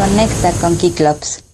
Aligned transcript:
Conecta 0.00 0.50
con 0.62 0.78
Kiklops. 0.78 1.49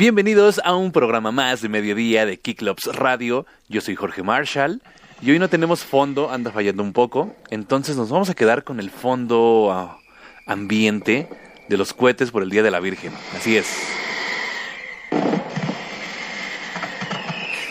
Bienvenidos 0.00 0.62
a 0.64 0.74
un 0.76 0.92
programa 0.92 1.30
más 1.30 1.60
de 1.60 1.68
mediodía 1.68 2.24
de 2.24 2.38
Kicklops 2.38 2.86
Radio. 2.96 3.44
Yo 3.68 3.82
soy 3.82 3.96
Jorge 3.96 4.22
Marshall 4.22 4.80
y 5.20 5.30
hoy 5.30 5.38
no 5.38 5.50
tenemos 5.50 5.84
fondo, 5.84 6.30
anda 6.30 6.50
fallando 6.50 6.82
un 6.82 6.94
poco. 6.94 7.36
Entonces 7.50 7.98
nos 7.98 8.08
vamos 8.08 8.30
a 8.30 8.34
quedar 8.34 8.64
con 8.64 8.80
el 8.80 8.88
fondo 8.88 9.68
ah, 9.70 9.98
ambiente 10.46 11.28
de 11.68 11.76
los 11.76 11.92
cohetes 11.92 12.30
por 12.30 12.42
el 12.42 12.48
Día 12.48 12.62
de 12.62 12.70
la 12.70 12.80
Virgen. 12.80 13.12
Así 13.36 13.58
es. 13.58 13.66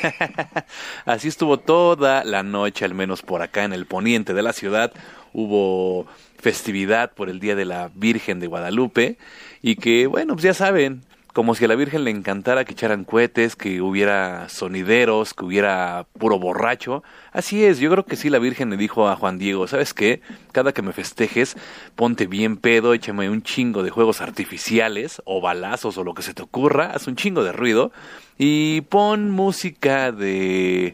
Así 1.05 1.29
estuvo 1.29 1.57
toda 1.57 2.23
la 2.25 2.43
noche, 2.43 2.85
al 2.85 2.93
menos 2.93 3.23
por 3.23 3.41
acá 3.41 3.63
en 3.63 3.73
el 3.73 3.87
poniente 3.87 4.35
de 4.35 4.43
la 4.43 4.53
ciudad. 4.53 4.93
Hubo 5.33 6.05
festividad 6.37 7.11
por 7.11 7.27
el 7.27 7.39
Día 7.39 7.55
de 7.55 7.65
la 7.65 7.89
Virgen 7.95 8.39
de 8.39 8.45
Guadalupe 8.45 9.17
y 9.63 9.77
que, 9.77 10.05
bueno, 10.05 10.35
pues 10.35 10.43
ya 10.43 10.53
saben, 10.53 11.08
como 11.39 11.55
si 11.55 11.63
a 11.63 11.69
la 11.69 11.75
Virgen 11.75 12.03
le 12.03 12.11
encantara 12.11 12.65
que 12.65 12.73
echaran 12.73 13.05
cohetes, 13.05 13.55
que 13.55 13.81
hubiera 13.81 14.49
sonideros, 14.49 15.33
que 15.33 15.45
hubiera 15.45 16.05
puro 16.19 16.37
borracho. 16.37 17.01
Así 17.31 17.63
es, 17.63 17.79
yo 17.79 17.89
creo 17.89 18.03
que 18.03 18.17
sí 18.17 18.29
la 18.29 18.39
Virgen 18.39 18.71
le 18.71 18.75
dijo 18.75 19.07
a 19.07 19.15
Juan 19.15 19.37
Diego, 19.37 19.65
¿sabes 19.65 19.93
qué? 19.93 20.19
Cada 20.51 20.73
que 20.73 20.81
me 20.81 20.91
festejes, 20.91 21.55
ponte 21.95 22.27
bien 22.27 22.57
pedo, 22.57 22.93
échame 22.93 23.29
un 23.29 23.41
chingo 23.41 23.83
de 23.83 23.89
juegos 23.89 24.19
artificiales 24.19 25.21
o 25.23 25.39
balazos 25.39 25.97
o 25.97 26.03
lo 26.03 26.13
que 26.13 26.23
se 26.23 26.33
te 26.33 26.41
ocurra, 26.41 26.91
haz 26.93 27.07
un 27.07 27.15
chingo 27.15 27.41
de 27.45 27.53
ruido 27.53 27.93
y 28.37 28.81
pon 28.81 29.31
música 29.31 30.11
de 30.11 30.93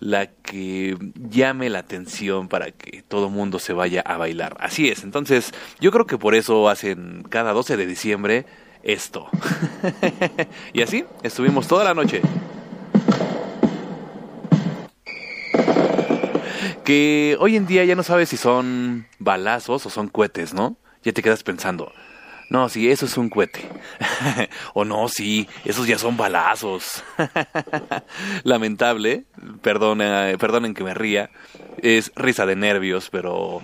la 0.00 0.26
que 0.26 0.96
llame 1.28 1.68
la 1.68 1.80
atención 1.80 2.48
para 2.48 2.70
que 2.70 3.02
todo 3.02 3.28
mundo 3.28 3.58
se 3.58 3.74
vaya 3.74 4.00
a 4.00 4.16
bailar. 4.16 4.56
Así 4.58 4.88
es, 4.88 5.04
entonces 5.04 5.52
yo 5.80 5.90
creo 5.90 6.06
que 6.06 6.16
por 6.16 6.34
eso 6.34 6.70
hacen 6.70 7.24
cada 7.28 7.52
12 7.52 7.76
de 7.76 7.84
diciembre 7.84 8.46
esto. 8.82 9.28
y 10.72 10.82
así 10.82 11.04
estuvimos 11.22 11.68
toda 11.68 11.84
la 11.84 11.94
noche. 11.94 12.20
Que 16.84 17.36
hoy 17.38 17.56
en 17.56 17.66
día 17.66 17.84
ya 17.84 17.94
no 17.94 18.02
sabes 18.02 18.28
si 18.28 18.36
son 18.36 19.06
balazos 19.18 19.86
o 19.86 19.90
son 19.90 20.08
cohetes, 20.08 20.52
¿no? 20.52 20.76
Ya 21.04 21.12
te 21.12 21.22
quedas 21.22 21.42
pensando, 21.42 21.92
no, 22.52 22.68
sí, 22.68 22.90
eso 22.90 23.06
es 23.06 23.16
un 23.16 23.30
cohete. 23.30 23.66
o 24.74 24.84
no, 24.84 25.08
sí, 25.08 25.48
esos 25.64 25.86
ya 25.86 25.96
son 25.96 26.18
balazos. 26.18 27.02
Lamentable, 28.44 29.24
perdona, 29.62 30.32
perdonen 30.38 30.74
que 30.74 30.84
me 30.84 30.92
ría, 30.92 31.30
es 31.78 32.12
risa 32.14 32.44
de 32.44 32.54
nervios, 32.54 33.08
pero 33.08 33.62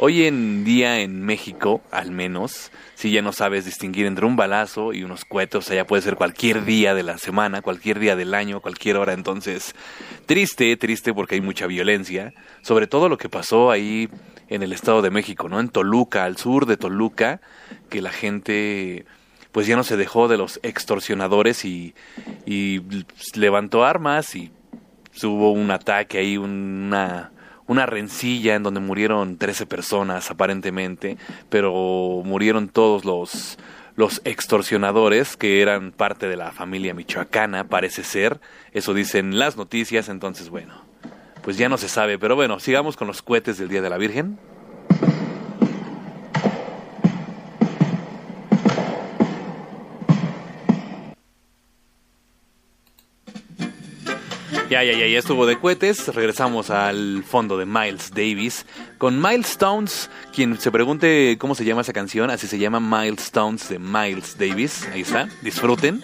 Hoy 0.00 0.26
en 0.26 0.62
día 0.64 1.00
en 1.00 1.22
México, 1.22 1.82
al 1.90 2.12
menos, 2.12 2.70
si 2.94 3.10
ya 3.10 3.20
no 3.20 3.32
sabes 3.32 3.64
distinguir 3.64 4.06
entre 4.06 4.26
un 4.26 4.36
balazo 4.36 4.92
y 4.92 5.02
unos 5.02 5.24
cohetes, 5.24 5.56
o 5.56 5.60
sea, 5.60 5.74
ya 5.74 5.88
puede 5.88 6.02
ser 6.02 6.14
cualquier 6.14 6.64
día 6.64 6.94
de 6.94 7.02
la 7.02 7.18
semana, 7.18 7.62
cualquier 7.62 7.98
día 7.98 8.14
del 8.14 8.32
año, 8.32 8.60
cualquier 8.60 8.96
hora. 8.96 9.12
Entonces, 9.12 9.74
triste, 10.26 10.76
triste 10.76 11.12
porque 11.12 11.34
hay 11.34 11.40
mucha 11.40 11.66
violencia, 11.66 12.32
sobre 12.62 12.86
todo 12.86 13.08
lo 13.08 13.18
que 13.18 13.28
pasó 13.28 13.72
ahí 13.72 14.08
en 14.48 14.62
el 14.62 14.72
Estado 14.72 15.02
de 15.02 15.10
México, 15.10 15.48
¿no? 15.48 15.58
En 15.58 15.68
Toluca, 15.68 16.26
al 16.26 16.36
sur 16.36 16.66
de 16.66 16.76
Toluca, 16.76 17.40
que 17.90 18.00
la 18.00 18.12
gente 18.12 19.04
pues 19.50 19.66
ya 19.66 19.74
no 19.74 19.82
se 19.82 19.96
dejó 19.96 20.28
de 20.28 20.36
los 20.36 20.60
extorsionadores 20.62 21.64
y, 21.64 21.96
y 22.46 22.82
levantó 23.34 23.84
armas 23.84 24.36
y 24.36 24.52
hubo 25.24 25.50
un 25.50 25.72
ataque 25.72 26.18
ahí, 26.18 26.36
una, 26.36 27.32
una 27.68 27.86
rencilla 27.86 28.56
en 28.56 28.64
donde 28.64 28.80
murieron 28.80 29.36
13 29.36 29.66
personas 29.66 30.30
aparentemente, 30.30 31.16
pero 31.48 32.22
murieron 32.24 32.68
todos 32.68 33.04
los, 33.04 33.58
los 33.94 34.20
extorsionadores 34.24 35.36
que 35.36 35.62
eran 35.62 35.92
parte 35.92 36.28
de 36.28 36.36
la 36.36 36.50
familia 36.50 36.94
michoacana, 36.94 37.68
parece 37.68 38.02
ser, 38.02 38.40
eso 38.72 38.94
dicen 38.94 39.38
las 39.38 39.56
noticias, 39.56 40.08
entonces 40.08 40.48
bueno, 40.48 40.82
pues 41.42 41.58
ya 41.58 41.68
no 41.68 41.76
se 41.76 41.88
sabe, 41.88 42.18
pero 42.18 42.34
bueno, 42.34 42.58
sigamos 42.58 42.96
con 42.96 43.06
los 43.06 43.22
cohetes 43.22 43.58
del 43.58 43.68
Día 43.68 43.82
de 43.82 43.90
la 43.90 43.98
Virgen. 43.98 44.38
Ya, 54.70 54.84
ya, 54.84 54.92
ya, 54.92 55.06
ya 55.06 55.18
estuvo 55.18 55.46
de 55.46 55.58
cohetes. 55.58 56.14
Regresamos 56.14 56.68
al 56.68 57.24
fondo 57.24 57.56
de 57.56 57.64
Miles 57.64 58.10
Davis 58.10 58.66
con 58.98 59.18
Milestones. 59.18 60.10
Quien 60.34 60.60
se 60.60 60.70
pregunte 60.70 61.38
cómo 61.40 61.54
se 61.54 61.64
llama 61.64 61.80
esa 61.80 61.94
canción, 61.94 62.28
así 62.28 62.46
se 62.46 62.58
llama 62.58 62.78
Milestones 62.78 63.70
de 63.70 63.78
Miles 63.78 64.36
Davis. 64.36 64.86
Ahí 64.92 65.00
está, 65.00 65.26
disfruten. 65.40 66.02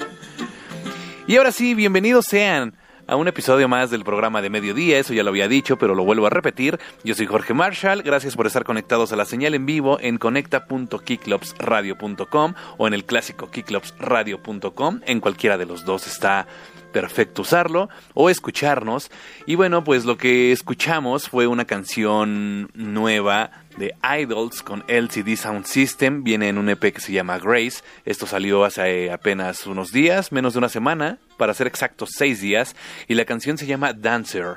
Y 1.26 1.36
ahora 1.36 1.52
sí, 1.52 1.74
bienvenidos 1.74 2.24
sean 2.24 2.74
a 3.06 3.16
un 3.16 3.28
episodio 3.28 3.68
más 3.68 3.90
del 3.90 4.02
programa 4.04 4.40
de 4.40 4.48
mediodía, 4.50 4.98
eso 4.98 5.12
ya 5.12 5.22
lo 5.22 5.28
había 5.30 5.46
dicho, 5.48 5.76
pero 5.76 5.94
lo 5.94 6.04
vuelvo 6.04 6.26
a 6.26 6.30
repetir. 6.30 6.80
Yo 7.02 7.14
soy 7.14 7.26
Jorge 7.26 7.52
Marshall, 7.54 8.02
gracias 8.02 8.36
por 8.36 8.46
estar 8.46 8.64
conectados 8.64 9.12
a 9.12 9.16
la 9.16 9.26
señal 9.26 9.54
en 9.54 9.66
vivo 9.66 9.98
en 10.00 10.18
conecta.kicklopsradio.com 10.18 12.54
o 12.78 12.86
en 12.86 12.94
el 12.94 13.04
clásico 13.04 13.50
kicklopsradio.com, 13.50 15.00
en 15.06 15.20
cualquiera 15.20 15.58
de 15.58 15.66
los 15.66 15.84
dos 15.84 16.06
está 16.06 16.46
perfecto 16.94 17.42
usarlo 17.42 17.90
o 18.14 18.30
escucharnos. 18.30 19.10
Y 19.46 19.56
bueno, 19.56 19.82
pues 19.82 20.04
lo 20.04 20.16
que 20.16 20.52
escuchamos 20.52 21.28
fue 21.28 21.48
una 21.48 21.64
canción 21.66 22.70
nueva 22.72 23.50
de 23.76 23.96
Idols 24.20 24.62
con 24.62 24.84
LCD 24.86 25.36
Sound 25.36 25.66
System. 25.66 26.22
Viene 26.22 26.48
en 26.48 26.56
un 26.56 26.68
EP 26.68 26.94
que 26.94 27.00
se 27.00 27.12
llama 27.12 27.40
Grace. 27.40 27.82
Esto 28.04 28.26
salió 28.26 28.64
hace 28.64 29.10
apenas 29.10 29.66
unos 29.66 29.90
días, 29.90 30.30
menos 30.30 30.52
de 30.52 30.60
una 30.60 30.68
semana, 30.68 31.18
para 31.36 31.52
ser 31.52 31.66
exactos 31.66 32.10
seis 32.16 32.40
días. 32.40 32.76
Y 33.08 33.14
la 33.14 33.24
canción 33.24 33.58
se 33.58 33.66
llama 33.66 33.92
Dancer. 33.92 34.54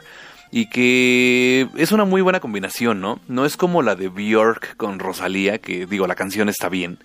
Y 0.52 0.70
que 0.70 1.68
es 1.76 1.92
una 1.92 2.06
muy 2.06 2.22
buena 2.22 2.40
combinación, 2.40 3.02
¿no? 3.02 3.20
No 3.28 3.46
es 3.46 3.58
como 3.58 3.82
la 3.82 3.96
de 3.96 4.10
Björk 4.10 4.78
con 4.78 5.00
Rosalía, 5.00 5.58
que 5.58 5.88
digo, 5.88 6.06
la 6.06 6.16
canción 6.16 6.50
está 6.50 6.70
bien, 6.70 7.00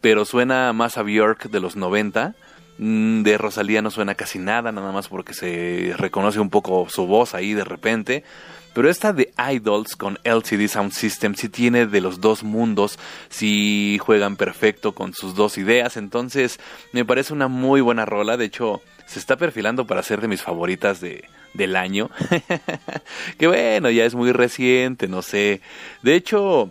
pero 0.00 0.24
suena 0.24 0.72
más 0.72 0.96
a 0.96 1.02
Björk 1.02 1.50
de 1.50 1.60
los 1.60 1.76
90 1.76 2.34
Mm, 2.34 2.47
de 2.78 3.36
Rosalía 3.38 3.82
no 3.82 3.90
suena 3.90 4.14
casi 4.14 4.38
nada, 4.38 4.70
nada 4.70 4.92
más 4.92 5.08
porque 5.08 5.34
se 5.34 5.94
reconoce 5.96 6.38
un 6.38 6.48
poco 6.48 6.86
su 6.88 7.06
voz 7.06 7.34
ahí 7.34 7.52
de 7.52 7.64
repente. 7.64 8.24
Pero 8.72 8.88
esta 8.88 9.12
de 9.12 9.32
Idols 9.52 9.96
con 9.96 10.18
LCD 10.22 10.68
Sound 10.68 10.92
System 10.92 11.34
sí 11.34 11.48
tiene 11.48 11.86
de 11.86 12.00
los 12.00 12.20
dos 12.20 12.44
mundos, 12.44 12.98
sí 13.28 13.98
juegan 14.00 14.36
perfecto 14.36 14.94
con 14.94 15.14
sus 15.14 15.34
dos 15.34 15.58
ideas, 15.58 15.96
entonces 15.96 16.60
me 16.92 17.04
parece 17.04 17.32
una 17.32 17.48
muy 17.48 17.80
buena 17.80 18.04
rola, 18.04 18.36
de 18.36 18.44
hecho 18.44 18.80
se 19.06 19.18
está 19.18 19.36
perfilando 19.36 19.86
para 19.86 20.02
ser 20.04 20.20
de 20.20 20.28
mis 20.28 20.42
favoritas 20.42 21.00
de, 21.00 21.24
del 21.54 21.74
año. 21.74 22.10
que 23.38 23.48
bueno, 23.48 23.90
ya 23.90 24.04
es 24.04 24.14
muy 24.14 24.30
reciente, 24.30 25.08
no 25.08 25.22
sé. 25.22 25.60
De 26.02 26.14
hecho, 26.14 26.70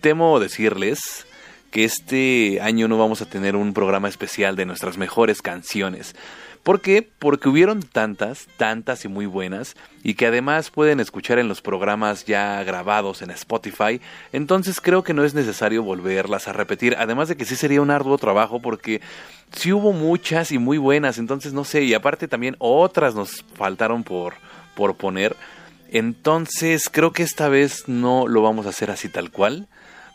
temo 0.00 0.40
decirles 0.40 1.26
que 1.74 1.82
este 1.82 2.60
año 2.60 2.86
no 2.86 2.96
vamos 2.98 3.20
a 3.20 3.26
tener 3.26 3.56
un 3.56 3.74
programa 3.74 4.08
especial 4.08 4.54
de 4.54 4.64
nuestras 4.64 4.96
mejores 4.96 5.42
canciones. 5.42 6.14
¿Por 6.62 6.80
qué? 6.80 7.02
Porque 7.02 7.48
hubieron 7.48 7.82
tantas, 7.82 8.46
tantas 8.56 9.04
y 9.04 9.08
muy 9.08 9.26
buenas, 9.26 9.74
y 10.04 10.14
que 10.14 10.28
además 10.28 10.70
pueden 10.70 11.00
escuchar 11.00 11.40
en 11.40 11.48
los 11.48 11.62
programas 11.62 12.26
ya 12.26 12.62
grabados 12.62 13.22
en 13.22 13.32
Spotify, 13.32 14.00
entonces 14.32 14.80
creo 14.80 15.02
que 15.02 15.14
no 15.14 15.24
es 15.24 15.34
necesario 15.34 15.82
volverlas 15.82 16.46
a 16.46 16.52
repetir, 16.52 16.94
además 16.96 17.26
de 17.26 17.36
que 17.36 17.44
sí 17.44 17.56
sería 17.56 17.82
un 17.82 17.90
arduo 17.90 18.18
trabajo 18.18 18.62
porque 18.62 19.00
sí 19.50 19.72
hubo 19.72 19.92
muchas 19.92 20.52
y 20.52 20.58
muy 20.58 20.78
buenas, 20.78 21.18
entonces 21.18 21.54
no 21.54 21.64
sé, 21.64 21.82
y 21.82 21.92
aparte 21.92 22.28
también 22.28 22.54
otras 22.60 23.16
nos 23.16 23.44
faltaron 23.56 24.04
por, 24.04 24.34
por 24.76 24.94
poner, 24.94 25.34
entonces 25.90 26.88
creo 26.88 27.12
que 27.12 27.24
esta 27.24 27.48
vez 27.48 27.88
no 27.88 28.28
lo 28.28 28.42
vamos 28.42 28.66
a 28.66 28.68
hacer 28.68 28.92
así 28.92 29.08
tal 29.08 29.32
cual 29.32 29.66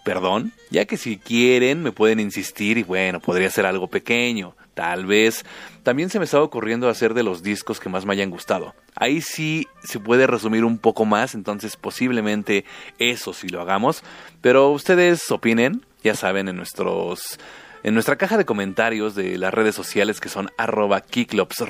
perdón, 0.10 0.54
ya 0.72 0.86
que 0.86 0.98
si 0.98 1.18
quieren 1.20 1.84
me 1.84 1.92
pueden 1.92 2.20
insistir 2.20 2.80
y 2.80 2.84
bueno, 2.84 3.20
podría 3.20 3.52
ser 3.52 3.68
algo 3.68 3.86
pequeño, 3.86 4.56
tal 4.74 5.06
vez. 5.06 5.46
También 5.84 6.10
se 6.10 6.18
me 6.18 6.26
estaba 6.26 6.44
ocurriendo 6.44 6.90
hacer 6.90 7.14
de 7.14 7.22
los 7.22 7.44
discos 7.44 7.80
que 7.80 7.90
más 7.90 8.08
me 8.08 8.14
hayan 8.14 8.32
gustado. 8.32 8.74
Ahí 8.96 9.22
sí 9.22 9.68
se 9.84 10.00
puede 10.00 10.26
resumir 10.26 10.66
un 10.66 10.80
poco 10.80 11.06
más, 11.06 11.36
entonces 11.36 11.76
posiblemente 11.76 12.66
eso 12.98 13.34
sí 13.34 13.50
lo 13.50 13.62
hagamos, 13.62 14.02
pero 14.42 14.72
ustedes 14.72 15.30
opinen, 15.30 15.86
ya 16.04 16.16
saben, 16.16 16.50
en 16.50 16.56
nuestros... 16.56 17.38
En 17.82 17.94
nuestra 17.94 18.18
caja 18.18 18.38
de 18.38 18.44
comentarios 18.44 19.16
de 19.16 19.38
las 19.38 19.54
redes 19.54 19.74
sociales 19.74 20.20
que 20.20 20.28
son 20.28 20.50
arroba 20.58 21.04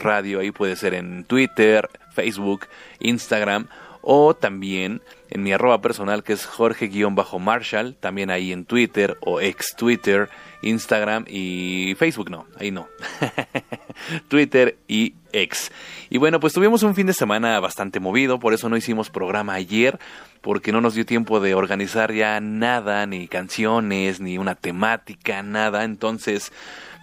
Radio, 0.01 0.39
ahí 0.39 0.49
puede 0.49 0.75
ser 0.75 0.95
en 0.95 1.23
Twitter, 1.23 1.87
Facebook, 2.15 2.67
Instagram 2.99 3.67
o 4.11 4.33
también 4.33 5.03
en 5.29 5.43
mi 5.43 5.53
arroba 5.53 5.81
personal 5.81 6.23
que 6.23 6.33
es 6.33 6.47
Jorge-Marshall, 6.47 7.95
también 7.99 8.31
ahí 8.31 8.51
en 8.51 8.65
Twitter 8.65 9.15
o 9.21 9.39
ex 9.39 9.75
Twitter, 9.75 10.29
Instagram 10.63 11.25
y 11.27 11.93
Facebook 11.93 12.31
no, 12.31 12.47
ahí 12.57 12.71
no. 12.71 12.87
Twitter 14.27 14.79
y 14.87 15.13
ex. 15.31 15.71
Y 16.09 16.17
bueno, 16.17 16.39
pues 16.39 16.53
tuvimos 16.53 16.81
un 16.81 16.95
fin 16.95 17.05
de 17.05 17.13
semana 17.13 17.59
bastante 17.59 17.99
movido, 17.99 18.39
por 18.39 18.55
eso 18.55 18.67
no 18.67 18.77
hicimos 18.77 19.11
programa 19.11 19.53
ayer, 19.53 19.99
porque 20.41 20.71
no 20.71 20.81
nos 20.81 20.95
dio 20.95 21.05
tiempo 21.05 21.39
de 21.39 21.53
organizar 21.53 22.11
ya 22.11 22.39
nada, 22.41 23.05
ni 23.05 23.27
canciones, 23.27 24.19
ni 24.19 24.39
una 24.39 24.55
temática, 24.55 25.43
nada. 25.43 25.83
Entonces, 25.83 26.51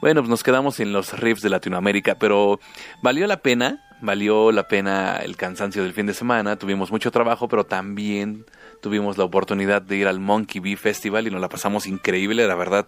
bueno, 0.01 0.23
pues 0.23 0.31
nos 0.31 0.43
quedamos 0.43 0.81
en 0.81 0.93
los 0.93 1.17
riffs 1.17 1.43
de 1.43 1.51
Latinoamérica, 1.51 2.17
pero 2.17 2.59
valió 3.01 3.29
la 3.29 3.43
pena 3.43 3.86
valió 4.01 4.53
la 4.53 4.69
pena 4.69 5.17
el 5.17 5.37
cansancio 5.37 5.83
del 5.83 5.93
fin 5.93 6.07
de 6.07 6.15
semana, 6.15 6.57
tuvimos 6.57 6.91
mucho 6.91 7.11
trabajo, 7.11 7.49
pero 7.49 7.65
también 7.65 8.45
tuvimos 8.81 9.19
la 9.19 9.25
oportunidad 9.25 9.83
de 9.83 9.97
ir 9.97 10.07
al 10.07 10.21
Monkey 10.21 10.61
Bee 10.61 10.77
Festival 10.77 11.27
y 11.27 11.31
nos 11.31 11.41
la 11.41 11.49
pasamos 11.49 11.87
increíble, 11.87 12.47
la 12.47 12.55
verdad 12.55 12.87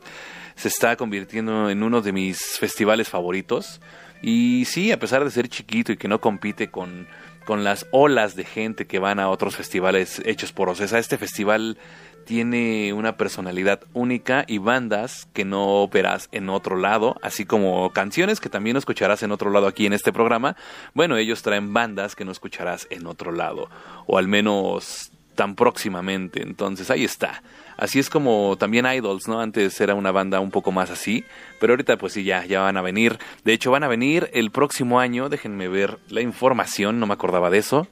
se 0.54 0.68
está 0.68 0.96
convirtiendo 0.96 1.70
en 1.70 1.82
uno 1.82 2.00
de 2.00 2.12
mis 2.12 2.58
festivales 2.58 3.08
favoritos. 3.08 3.80
Y 4.20 4.64
sí, 4.64 4.90
a 4.90 4.98
pesar 4.98 5.22
de 5.22 5.30
ser 5.30 5.48
chiquito 5.48 5.92
y 5.92 5.96
que 5.96 6.08
no 6.08 6.20
compite 6.20 6.68
con, 6.68 7.06
con 7.44 7.62
las 7.62 7.86
olas 7.92 8.34
de 8.34 8.44
gente 8.44 8.86
que 8.88 8.98
van 8.98 9.20
a 9.20 9.28
otros 9.28 9.54
festivales 9.54 10.20
hechos 10.24 10.52
por 10.52 10.68
Ocesa, 10.68 10.98
este 10.98 11.16
festival 11.16 11.78
tiene 12.28 12.92
una 12.92 13.16
personalidad 13.16 13.80
única 13.94 14.44
y 14.46 14.58
bandas 14.58 15.26
que 15.32 15.46
no 15.46 15.88
verás 15.88 16.28
en 16.30 16.50
otro 16.50 16.76
lado, 16.76 17.16
así 17.22 17.46
como 17.46 17.90
canciones 17.94 18.38
que 18.38 18.50
también 18.50 18.76
escucharás 18.76 19.22
en 19.22 19.32
otro 19.32 19.48
lado 19.48 19.66
aquí 19.66 19.86
en 19.86 19.94
este 19.94 20.12
programa. 20.12 20.54
Bueno, 20.92 21.16
ellos 21.16 21.40
traen 21.40 21.72
bandas 21.72 22.14
que 22.14 22.26
no 22.26 22.30
escucharás 22.30 22.86
en 22.90 23.06
otro 23.06 23.32
lado, 23.32 23.70
o 24.06 24.18
al 24.18 24.28
menos 24.28 25.10
tan 25.36 25.54
próximamente. 25.54 26.42
Entonces 26.42 26.90
ahí 26.90 27.02
está. 27.02 27.42
Así 27.78 27.98
es 27.98 28.10
como 28.10 28.56
también 28.58 28.84
Idols, 28.84 29.26
¿no? 29.26 29.40
Antes 29.40 29.80
era 29.80 29.94
una 29.94 30.12
banda 30.12 30.38
un 30.40 30.50
poco 30.50 30.70
más 30.70 30.90
así, 30.90 31.24
pero 31.58 31.72
ahorita 31.72 31.96
pues 31.96 32.12
sí, 32.12 32.24
ya, 32.24 32.44
ya 32.44 32.60
van 32.60 32.76
a 32.76 32.82
venir. 32.82 33.18
De 33.44 33.54
hecho, 33.54 33.70
van 33.70 33.84
a 33.84 33.88
venir 33.88 34.28
el 34.34 34.50
próximo 34.50 35.00
año, 35.00 35.30
déjenme 35.30 35.68
ver 35.68 35.98
la 36.10 36.20
información, 36.20 37.00
no 37.00 37.06
me 37.06 37.14
acordaba 37.14 37.48
de 37.48 37.56
eso. 37.56 37.88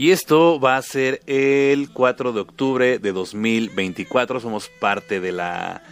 Y 0.00 0.12
esto 0.12 0.58
va 0.58 0.78
a 0.78 0.82
ser 0.82 1.20
el 1.26 1.90
4 1.90 2.32
de 2.32 2.40
octubre 2.40 2.98
de 2.98 3.12
2024. 3.12 4.40
Somos 4.40 4.70
parte 4.80 5.20
de 5.20 5.30
la 5.30 5.82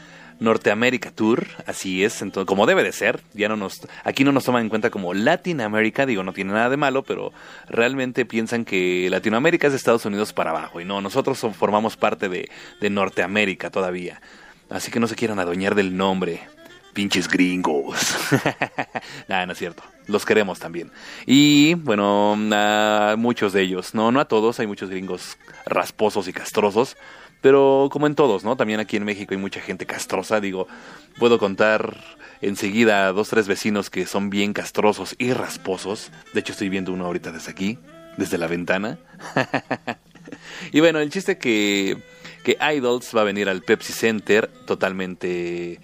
Norteamérica 0.41 1.11
Tour, 1.11 1.47
así 1.67 2.03
es, 2.03 2.23
entonces, 2.23 2.47
como 2.47 2.65
debe 2.65 2.83
de 2.83 2.93
ser. 2.93 3.21
Ya 3.35 3.51
no 3.51 3.57
nos, 3.59 3.87
aquí 4.05 4.25
no 4.25 4.33
nos 4.33 4.45
toman 4.45 4.63
en 4.63 4.71
cuenta 4.71 4.89
como 4.89 5.13
Latinoamérica, 5.13 6.07
digo, 6.07 6.23
no 6.23 6.33
tiene 6.33 6.55
nada 6.55 6.71
de 6.71 6.79
malo, 6.79 7.03
pero 7.03 7.35
realmente 7.69 8.25
piensan 8.25 8.65
que 8.65 9.09
Latinoamérica 9.11 9.67
es 9.67 9.75
de 9.75 9.77
Estados 9.77 10.07
Unidos 10.07 10.33
para 10.33 10.53
abajo. 10.53 10.81
Y 10.81 10.87
no, 10.87 11.03
nosotros 11.03 11.39
formamos 11.53 11.99
parte 11.99 12.31
de, 12.31 12.49
de 12.81 12.89
Norteamérica 12.89 13.69
todavía. 13.69 14.23
Así 14.71 14.91
que 14.91 15.01
no 15.01 15.07
se 15.07 15.17
quieran 15.17 15.39
adueñar 15.39 15.75
del 15.75 15.99
nombre. 15.99 16.41
Pinches 16.99 17.29
gringos. 17.29 18.17
nah, 19.29 19.47
no 19.47 19.53
es 19.53 19.59
cierto. 19.59 19.85
Los 20.09 20.27
queremos 20.27 20.59
también. 20.59 20.91
Y 21.27 21.75
bueno, 21.75 22.37
a 22.51 23.15
muchos 23.17 23.53
de 23.53 23.63
ellos, 23.63 23.95
no, 23.95 24.11
no 24.11 24.19
a 24.19 24.25
todos, 24.25 24.59
hay 24.59 24.67
muchos 24.67 24.91
gringos 24.91 25.39
rasposos 25.65 26.27
y 26.27 26.33
castrosos. 26.33 26.97
Pero 27.41 27.89
como 27.93 28.09
en 28.09 28.17
todos, 28.17 28.43
¿no? 28.43 28.57
También 28.57 28.81
aquí 28.81 28.97
en 28.97 29.05
México 29.05 29.33
hay 29.33 29.39
mucha 29.41 29.61
gente 29.61 29.87
castrosa. 29.87 30.41
Digo, 30.41 30.67
puedo 31.21 31.39
contar 31.39 31.97
enseguida 32.41 33.07
a 33.07 33.13
dos, 33.13 33.29
tres 33.29 33.47
vecinos 33.47 33.91
que 33.91 34.05
son 34.05 34.29
bien 34.29 34.53
castrosos 34.53 35.15
y 35.19 35.33
rasposos. 35.33 36.11
De 36.35 36.41
hecho, 36.41 36.51
estoy 36.51 36.69
viendo 36.69 36.93
uno 36.93 37.07
ahorita 37.07 37.31
desde 37.31 37.53
aquí, 37.53 37.79
desde 38.17 38.39
la 38.39 38.49
ventana. 38.49 38.99
y 40.73 40.81
bueno, 40.81 40.99
el 40.99 41.11
chiste 41.11 41.39
que, 41.39 42.03
que 42.43 42.59
Idols 42.75 43.15
va 43.17 43.21
a 43.21 43.25
venir 43.25 43.49
al 43.49 43.63
Pepsi 43.63 43.93
Center 43.93 44.51
totalmente 44.67 45.79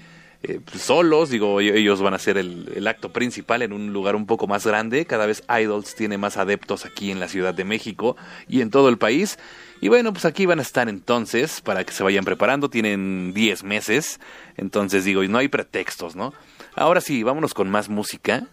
eh, 0.46 0.60
pues, 0.62 0.82
solos, 0.82 1.30
digo, 1.30 1.60
ellos 1.60 2.02
van 2.02 2.12
a 2.12 2.18
ser 2.18 2.36
el, 2.36 2.70
el, 2.76 2.86
acto 2.86 3.12
principal 3.12 3.62
en 3.62 3.72
un 3.72 3.94
lugar 3.94 4.14
un 4.14 4.26
poco 4.26 4.46
más 4.46 4.66
grande. 4.66 5.06
Cada 5.06 5.24
vez 5.24 5.42
Idols 5.48 5.94
tiene 5.94 6.18
más 6.18 6.36
adeptos 6.36 6.84
aquí 6.84 7.10
en 7.10 7.18
la 7.18 7.28
Ciudad 7.28 7.54
de 7.54 7.64
México 7.64 8.16
y 8.46 8.60
en 8.60 8.70
todo 8.70 8.90
el 8.90 8.98
país. 8.98 9.38
Y 9.80 9.88
bueno, 9.88 10.12
pues 10.12 10.26
aquí 10.26 10.44
van 10.44 10.58
a 10.58 10.62
estar 10.62 10.88
entonces 10.88 11.62
para 11.62 11.84
que 11.84 11.92
se 11.92 12.02
vayan 12.02 12.24
preparando. 12.24 12.68
Tienen 12.68 13.32
10 13.32 13.64
meses. 13.64 14.20
Entonces 14.58 15.04
digo, 15.04 15.24
y 15.24 15.28
no 15.28 15.38
hay 15.38 15.48
pretextos, 15.48 16.14
¿no? 16.14 16.34
Ahora 16.74 17.00
sí, 17.00 17.22
vámonos 17.22 17.54
con 17.54 17.70
más 17.70 17.88
música. 17.88 18.46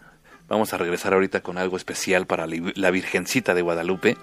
Vamos 0.52 0.74
a 0.74 0.76
regresar 0.76 1.14
ahorita 1.14 1.40
con 1.40 1.56
algo 1.56 1.78
especial 1.78 2.26
para 2.26 2.46
la 2.46 2.90
Virgencita 2.90 3.54
de 3.54 3.62
Guadalupe. 3.62 4.18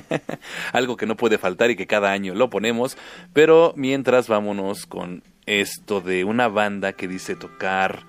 algo 0.72 0.96
que 0.96 1.04
no 1.04 1.14
puede 1.14 1.36
faltar 1.36 1.70
y 1.70 1.76
que 1.76 1.86
cada 1.86 2.10
año 2.10 2.34
lo 2.34 2.48
ponemos. 2.48 2.96
Pero 3.34 3.74
mientras 3.76 4.28
vámonos 4.28 4.86
con 4.86 5.22
esto 5.44 6.00
de 6.00 6.24
una 6.24 6.48
banda 6.48 6.94
que 6.94 7.06
dice 7.06 7.36
tocar... 7.36 8.06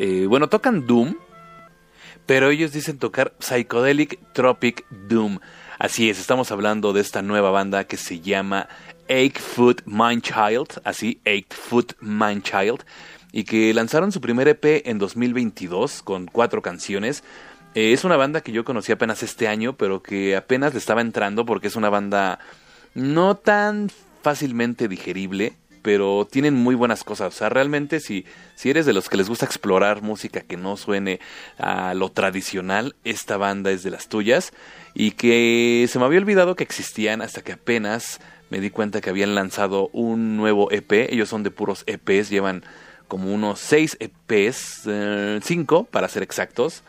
Eh, 0.00 0.26
bueno, 0.28 0.48
tocan 0.48 0.88
Doom. 0.88 1.14
Pero 2.26 2.50
ellos 2.50 2.72
dicen 2.72 2.98
tocar 2.98 3.32
Psychedelic 3.38 4.18
Tropic 4.32 4.84
Doom. 4.90 5.38
Así 5.78 6.10
es, 6.10 6.18
estamos 6.18 6.50
hablando 6.50 6.92
de 6.92 7.00
esta 7.00 7.22
nueva 7.22 7.52
banda 7.52 7.84
que 7.84 7.96
se 7.96 8.18
llama 8.18 8.68
Eight 9.06 9.38
Foot 9.38 9.82
Mind 9.86 10.22
Child, 10.22 10.80
así, 10.82 11.20
Eight 11.24 11.54
Foot 11.54 11.92
Mind 12.00 12.42
Child, 12.42 12.84
y 13.32 13.44
que 13.44 13.72
lanzaron 13.74 14.12
su 14.12 14.20
primer 14.20 14.48
EP 14.48 14.86
en 14.86 14.98
2022 14.98 16.02
con 16.02 16.26
cuatro 16.26 16.62
canciones. 16.62 17.24
Eh, 17.74 17.92
es 17.92 18.04
una 18.04 18.16
banda 18.16 18.40
que 18.40 18.52
yo 18.52 18.64
conocí 18.64 18.92
apenas 18.92 19.22
este 19.22 19.48
año, 19.48 19.76
pero 19.76 20.02
que 20.02 20.36
apenas 20.36 20.72
le 20.72 20.78
estaba 20.78 21.00
entrando 21.00 21.44
porque 21.44 21.68
es 21.68 21.76
una 21.76 21.90
banda 21.90 22.38
no 22.94 23.36
tan 23.36 23.90
fácilmente 24.22 24.88
digerible 24.88 25.54
pero 25.88 26.28
tienen 26.30 26.54
muy 26.54 26.74
buenas 26.74 27.02
cosas. 27.04 27.34
O 27.34 27.36
sea, 27.38 27.48
realmente 27.48 28.00
si, 28.00 28.26
si 28.54 28.68
eres 28.68 28.84
de 28.84 28.92
los 28.92 29.08
que 29.08 29.16
les 29.16 29.28
gusta 29.28 29.46
explorar 29.46 30.02
música 30.02 30.42
que 30.42 30.58
no 30.58 30.76
suene 30.76 31.18
a 31.56 31.94
lo 31.94 32.10
tradicional, 32.10 32.94
esta 33.04 33.38
banda 33.38 33.70
es 33.70 33.82
de 33.82 33.90
las 33.90 34.08
tuyas. 34.08 34.52
Y 34.92 35.12
que 35.12 35.86
se 35.88 35.98
me 35.98 36.04
había 36.04 36.18
olvidado 36.18 36.56
que 36.56 36.64
existían 36.64 37.22
hasta 37.22 37.40
que 37.40 37.52
apenas 37.52 38.20
me 38.50 38.60
di 38.60 38.68
cuenta 38.68 39.00
que 39.00 39.08
habían 39.08 39.34
lanzado 39.34 39.88
un 39.94 40.36
nuevo 40.36 40.70
EP. 40.70 40.92
Ellos 41.10 41.28
son 41.30 41.42
de 41.42 41.50
puros 41.50 41.84
EPs, 41.86 42.28
llevan 42.28 42.64
como 43.08 43.32
unos 43.32 43.58
seis 43.58 43.96
EPs, 43.98 44.82
eh, 44.86 45.40
cinco 45.42 45.84
para 45.84 46.08
ser 46.08 46.22
exactos. 46.22 46.82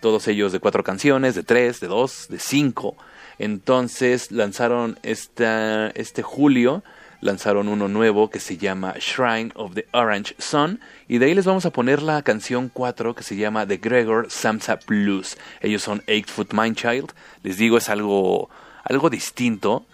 Todos 0.00 0.28
ellos 0.28 0.52
de 0.52 0.60
cuatro 0.60 0.84
canciones, 0.84 1.34
de 1.34 1.42
tres, 1.42 1.80
de 1.80 1.88
dos, 1.88 2.26
de 2.28 2.38
cinco. 2.38 2.96
Entonces 3.38 4.30
lanzaron 4.30 4.98
este 5.02 6.22
julio 6.22 6.82
lanzaron 7.22 7.68
uno 7.68 7.88
nuevo 7.88 8.28
que 8.28 8.40
se 8.40 8.58
llama 8.58 8.94
Shrine 8.98 9.52
of 9.54 9.74
the 9.74 9.86
Orange 9.92 10.34
Sun 10.38 10.80
y 11.08 11.18
de 11.18 11.26
ahí 11.26 11.34
les 11.34 11.46
vamos 11.46 11.64
a 11.64 11.70
poner 11.70 12.02
la 12.02 12.20
canción 12.22 12.68
4 12.68 13.14
que 13.14 13.22
se 13.22 13.36
llama 13.36 13.66
The 13.66 13.78
Gregor 13.78 14.26
Samsa 14.28 14.78
Blues. 14.86 15.38
Ellos 15.60 15.82
son 15.82 16.02
Eight 16.08 16.28
Foot 16.28 16.52
Mind 16.52 16.76
Child, 16.76 17.12
les 17.44 17.56
digo 17.56 17.78
es 17.78 17.88
algo 17.88 18.50
algo 18.84 19.08
distinto. 19.08 19.86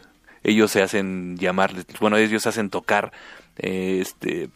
Ellos 0.43 0.71
se 0.71 0.83
hacen 0.83 1.37
llamar, 1.37 1.75
bueno, 2.01 2.17
ellos 2.17 2.43
se 2.43 2.49
hacen 2.49 2.71
tocar 2.71 3.13
eh, 3.59 3.99
este 4.01 4.49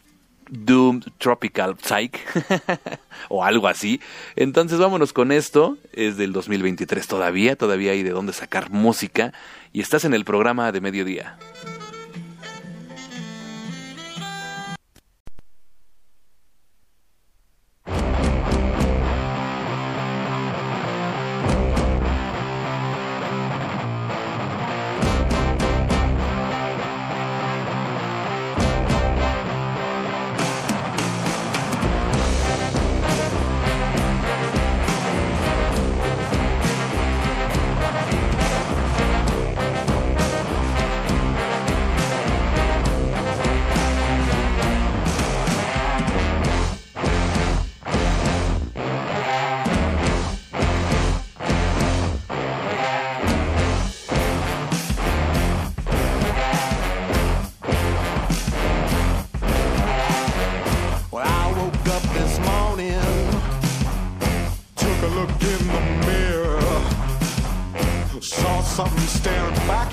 Doom 0.49 1.01
Tropical 1.17 1.77
Psych 1.81 2.19
o 3.29 3.43
algo 3.43 3.67
así. 3.67 4.01
Entonces 4.35 4.79
vámonos 4.79 5.13
con 5.13 5.31
esto. 5.31 5.77
Es 5.93 6.17
del 6.17 6.33
2023 6.33 7.07
todavía, 7.07 7.55
todavía 7.55 7.91
hay 7.91 8.03
de 8.03 8.11
dónde 8.11 8.33
sacar 8.33 8.69
música 8.69 9.33
y 9.71 9.81
estás 9.81 10.05
en 10.05 10.13
el 10.13 10.25
programa 10.25 10.71
de 10.71 10.81
mediodía. 10.81 11.37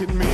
pocket 0.01 0.15
me. 0.15 0.30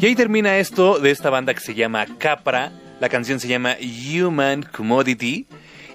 Y 0.00 0.06
ahí 0.06 0.14
termina 0.14 0.56
esto 0.56 0.98
de 0.98 1.10
esta 1.10 1.28
banda 1.28 1.52
que 1.52 1.60
se 1.60 1.74
llama 1.74 2.06
Capra. 2.16 2.72
La 3.00 3.10
canción 3.10 3.38
se 3.38 3.48
llama 3.48 3.76
Human 3.82 4.62
Commodity 4.62 5.44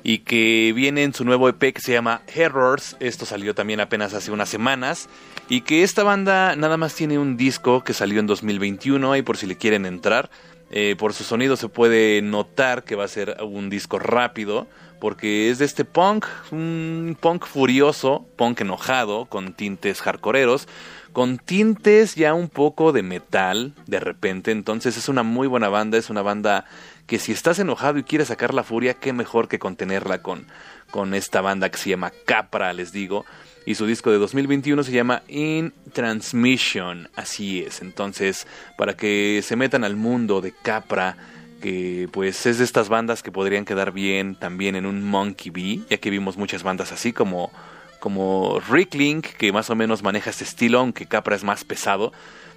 y 0.03 0.19
que 0.19 0.73
viene 0.75 1.01
en 1.01 1.11
su 1.15 1.25
nuevo 1.25 1.49
EP 1.49 1.73
que 1.73 1.81
se 1.81 1.93
llama 1.93 2.21
Errors. 2.35 2.97
Esto 2.99 3.25
salió 3.25 3.55
también 3.55 3.79
apenas 3.79 4.13
hace 4.13 4.29
unas 4.29 4.47
semanas. 4.47 5.09
Y 5.49 5.61
que 5.61 5.81
esta 5.81 6.03
banda 6.03 6.55
nada 6.55 6.77
más 6.77 6.93
tiene 6.93 7.17
un 7.17 7.35
disco 7.35 7.83
que 7.83 7.93
salió 7.93 8.19
en 8.19 8.27
2021, 8.27 9.11
ahí 9.11 9.23
por 9.23 9.37
si 9.37 9.47
le 9.47 9.57
quieren 9.57 9.87
entrar. 9.87 10.29
Eh, 10.69 10.95
por 10.99 11.13
su 11.13 11.23
sonido 11.23 11.55
se 11.57 11.67
puede 11.67 12.21
notar 12.21 12.83
que 12.83 12.95
va 12.95 13.05
a 13.05 13.07
ser 13.07 13.37
un 13.41 13.71
disco 13.71 13.97
rápido, 13.97 14.67
porque 14.99 15.49
es 15.49 15.57
de 15.57 15.65
este 15.65 15.83
punk, 15.83 16.25
un 16.51 17.17
punk 17.19 17.47
furioso, 17.47 18.27
punk 18.35 18.61
enojado, 18.61 19.25
con 19.25 19.53
tintes 19.53 20.01
hardcoreeros, 20.01 20.67
con 21.15 21.37
tintes 21.37 22.15
ya 22.15 22.33
un 22.33 22.49
poco 22.49 22.91
de 22.91 23.01
metal 23.01 23.73
de 23.87 24.01
repente. 24.01 24.51
Entonces 24.51 24.97
es 24.97 25.07
una 25.07 25.23
muy 25.23 25.47
buena 25.47 25.69
banda, 25.69 25.97
es 25.97 26.09
una 26.09 26.21
banda 26.21 26.65
que 27.07 27.19
si 27.19 27.31
estás 27.31 27.57
enojado 27.57 27.97
y 27.97 28.03
quieres 28.03 28.27
sacar 28.27 28.53
la 28.53 28.63
furia, 28.63 28.95
qué 28.95 29.13
mejor 29.13 29.47
que 29.47 29.57
contenerla 29.57 30.21
con, 30.21 30.45
con 30.91 31.13
esta 31.13 31.39
banda 31.39 31.69
que 31.69 31.77
se 31.77 31.89
llama 31.89 32.11
Capra, 32.25 32.73
les 32.73 32.91
digo. 32.91 33.25
Y 33.65 33.75
su 33.75 33.85
disco 33.85 34.11
de 34.11 34.17
2021 34.17 34.83
se 34.83 34.91
llama 34.91 35.23
In 35.29 35.71
Transmission, 35.93 37.07
así 37.15 37.61
es. 37.61 37.81
Entonces, 37.81 38.45
para 38.77 38.97
que 38.97 39.39
se 39.41 39.55
metan 39.55 39.85
al 39.85 39.95
mundo 39.95 40.41
de 40.41 40.51
Capra, 40.51 41.15
que 41.61 42.09
pues 42.11 42.45
es 42.45 42.57
de 42.57 42.65
estas 42.65 42.89
bandas 42.89 43.23
que 43.23 43.31
podrían 43.31 43.63
quedar 43.63 43.93
bien 43.93 44.35
también 44.35 44.75
en 44.75 44.85
un 44.85 45.01
Monkey 45.01 45.49
Bee, 45.49 45.81
ya 45.89 45.95
que 45.95 46.09
vimos 46.09 46.35
muchas 46.35 46.61
bandas 46.63 46.91
así 46.91 47.13
como 47.13 47.53
como 47.99 48.59
Rick 48.69 48.93
Link, 48.95 49.25
que 49.37 49.51
más 49.51 49.69
o 49.69 49.75
menos 49.75 50.03
maneja 50.03 50.29
este 50.29 50.43
estilo, 50.43 50.79
aunque 50.79 51.05
Capra 51.05 51.35
es 51.35 51.43
más 51.43 51.63
pesado, 51.63 52.13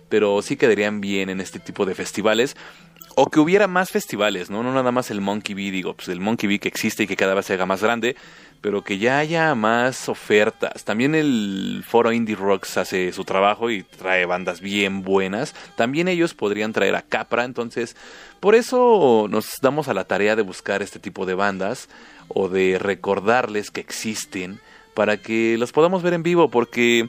pero 0.08 0.42
sí 0.42 0.56
quedarían 0.56 1.00
bien 1.00 1.30
en 1.30 1.40
este 1.40 1.58
tipo 1.58 1.86
de 1.86 1.94
festivales. 1.94 2.56
O 3.20 3.26
que 3.30 3.40
hubiera 3.40 3.66
más 3.66 3.90
festivales, 3.90 4.48
¿no? 4.48 4.62
No 4.62 4.72
nada 4.72 4.92
más 4.92 5.10
el 5.10 5.20
Monkey 5.20 5.52
Bee, 5.54 5.72
digo, 5.72 5.94
pues 5.94 6.08
el 6.08 6.20
Monkey 6.20 6.48
Bee 6.48 6.60
que 6.60 6.68
existe 6.68 7.02
y 7.02 7.06
que 7.08 7.16
cada 7.16 7.34
vez 7.34 7.46
se 7.46 7.54
haga 7.54 7.66
más 7.66 7.82
grande, 7.82 8.14
pero 8.60 8.84
que 8.84 8.98
ya 8.98 9.18
haya 9.18 9.54
más 9.56 10.08
ofertas. 10.08 10.84
También 10.84 11.16
el 11.16 11.82
foro 11.84 12.12
Indie 12.12 12.36
Rocks 12.36 12.76
hace 12.76 13.12
su 13.12 13.24
trabajo 13.24 13.70
y 13.70 13.82
trae 13.82 14.24
bandas 14.24 14.60
bien 14.60 15.02
buenas. 15.02 15.54
También 15.76 16.06
ellos 16.06 16.34
podrían 16.34 16.72
traer 16.72 16.94
a 16.94 17.02
Capra, 17.02 17.44
entonces 17.44 17.96
por 18.38 18.54
eso 18.54 19.26
nos 19.28 19.56
damos 19.62 19.88
a 19.88 19.94
la 19.94 20.04
tarea 20.04 20.36
de 20.36 20.42
buscar 20.42 20.82
este 20.82 21.00
tipo 21.00 21.26
de 21.26 21.34
bandas 21.34 21.88
o 22.28 22.48
de 22.48 22.78
recordarles 22.78 23.70
que 23.70 23.80
existen 23.80 24.60
para 24.98 25.16
que 25.16 25.56
los 25.58 25.70
podamos 25.70 26.02
ver 26.02 26.12
en 26.12 26.24
vivo, 26.24 26.48
porque 26.48 27.08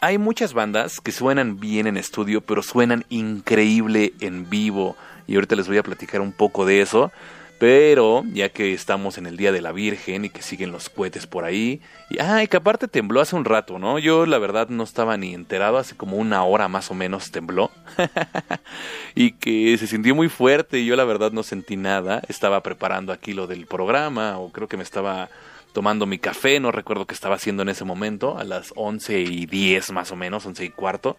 hay 0.00 0.16
muchas 0.16 0.54
bandas 0.54 1.00
que 1.00 1.10
suenan 1.10 1.58
bien 1.58 1.88
en 1.88 1.96
estudio, 1.96 2.40
pero 2.40 2.62
suenan 2.62 3.04
increíble 3.08 4.12
en 4.20 4.48
vivo. 4.48 4.96
Y 5.26 5.34
ahorita 5.34 5.56
les 5.56 5.66
voy 5.66 5.78
a 5.78 5.82
platicar 5.82 6.20
un 6.20 6.30
poco 6.30 6.64
de 6.64 6.82
eso. 6.82 7.10
Pero 7.58 8.22
ya 8.32 8.48
que 8.48 8.72
estamos 8.74 9.18
en 9.18 9.26
el 9.26 9.36
Día 9.36 9.50
de 9.50 9.60
la 9.60 9.72
Virgen 9.72 10.24
y 10.24 10.30
que 10.30 10.40
siguen 10.40 10.70
los 10.70 10.88
cohetes 10.88 11.26
por 11.26 11.44
ahí. 11.44 11.80
Y, 12.10 12.46
que 12.46 12.56
aparte 12.56 12.86
tembló 12.86 13.20
hace 13.20 13.34
un 13.34 13.44
rato, 13.44 13.80
¿no? 13.80 13.98
Yo 13.98 14.24
la 14.24 14.38
verdad 14.38 14.68
no 14.68 14.84
estaba 14.84 15.16
ni 15.16 15.34
enterado, 15.34 15.78
hace 15.78 15.96
como 15.96 16.16
una 16.16 16.44
hora 16.44 16.68
más 16.68 16.92
o 16.92 16.94
menos 16.94 17.32
tembló. 17.32 17.72
y 19.16 19.32
que 19.32 19.76
se 19.78 19.88
sintió 19.88 20.14
muy 20.14 20.28
fuerte 20.28 20.78
y 20.78 20.86
yo 20.86 20.94
la 20.94 21.04
verdad 21.04 21.32
no 21.32 21.42
sentí 21.42 21.76
nada. 21.76 22.22
Estaba 22.28 22.62
preparando 22.62 23.12
aquí 23.12 23.32
lo 23.32 23.48
del 23.48 23.66
programa 23.66 24.38
o 24.38 24.52
creo 24.52 24.68
que 24.68 24.76
me 24.76 24.84
estaba 24.84 25.28
tomando 25.74 26.06
mi 26.06 26.18
café, 26.18 26.60
no 26.60 26.70
recuerdo 26.70 27.04
qué 27.04 27.14
estaba 27.14 27.34
haciendo 27.34 27.64
en 27.64 27.68
ese 27.68 27.84
momento, 27.84 28.38
a 28.38 28.44
las 28.44 28.72
once 28.76 29.20
y 29.20 29.44
diez 29.44 29.90
más 29.90 30.12
o 30.12 30.16
menos, 30.16 30.46
once 30.46 30.64
y 30.64 30.70
cuarto, 30.70 31.18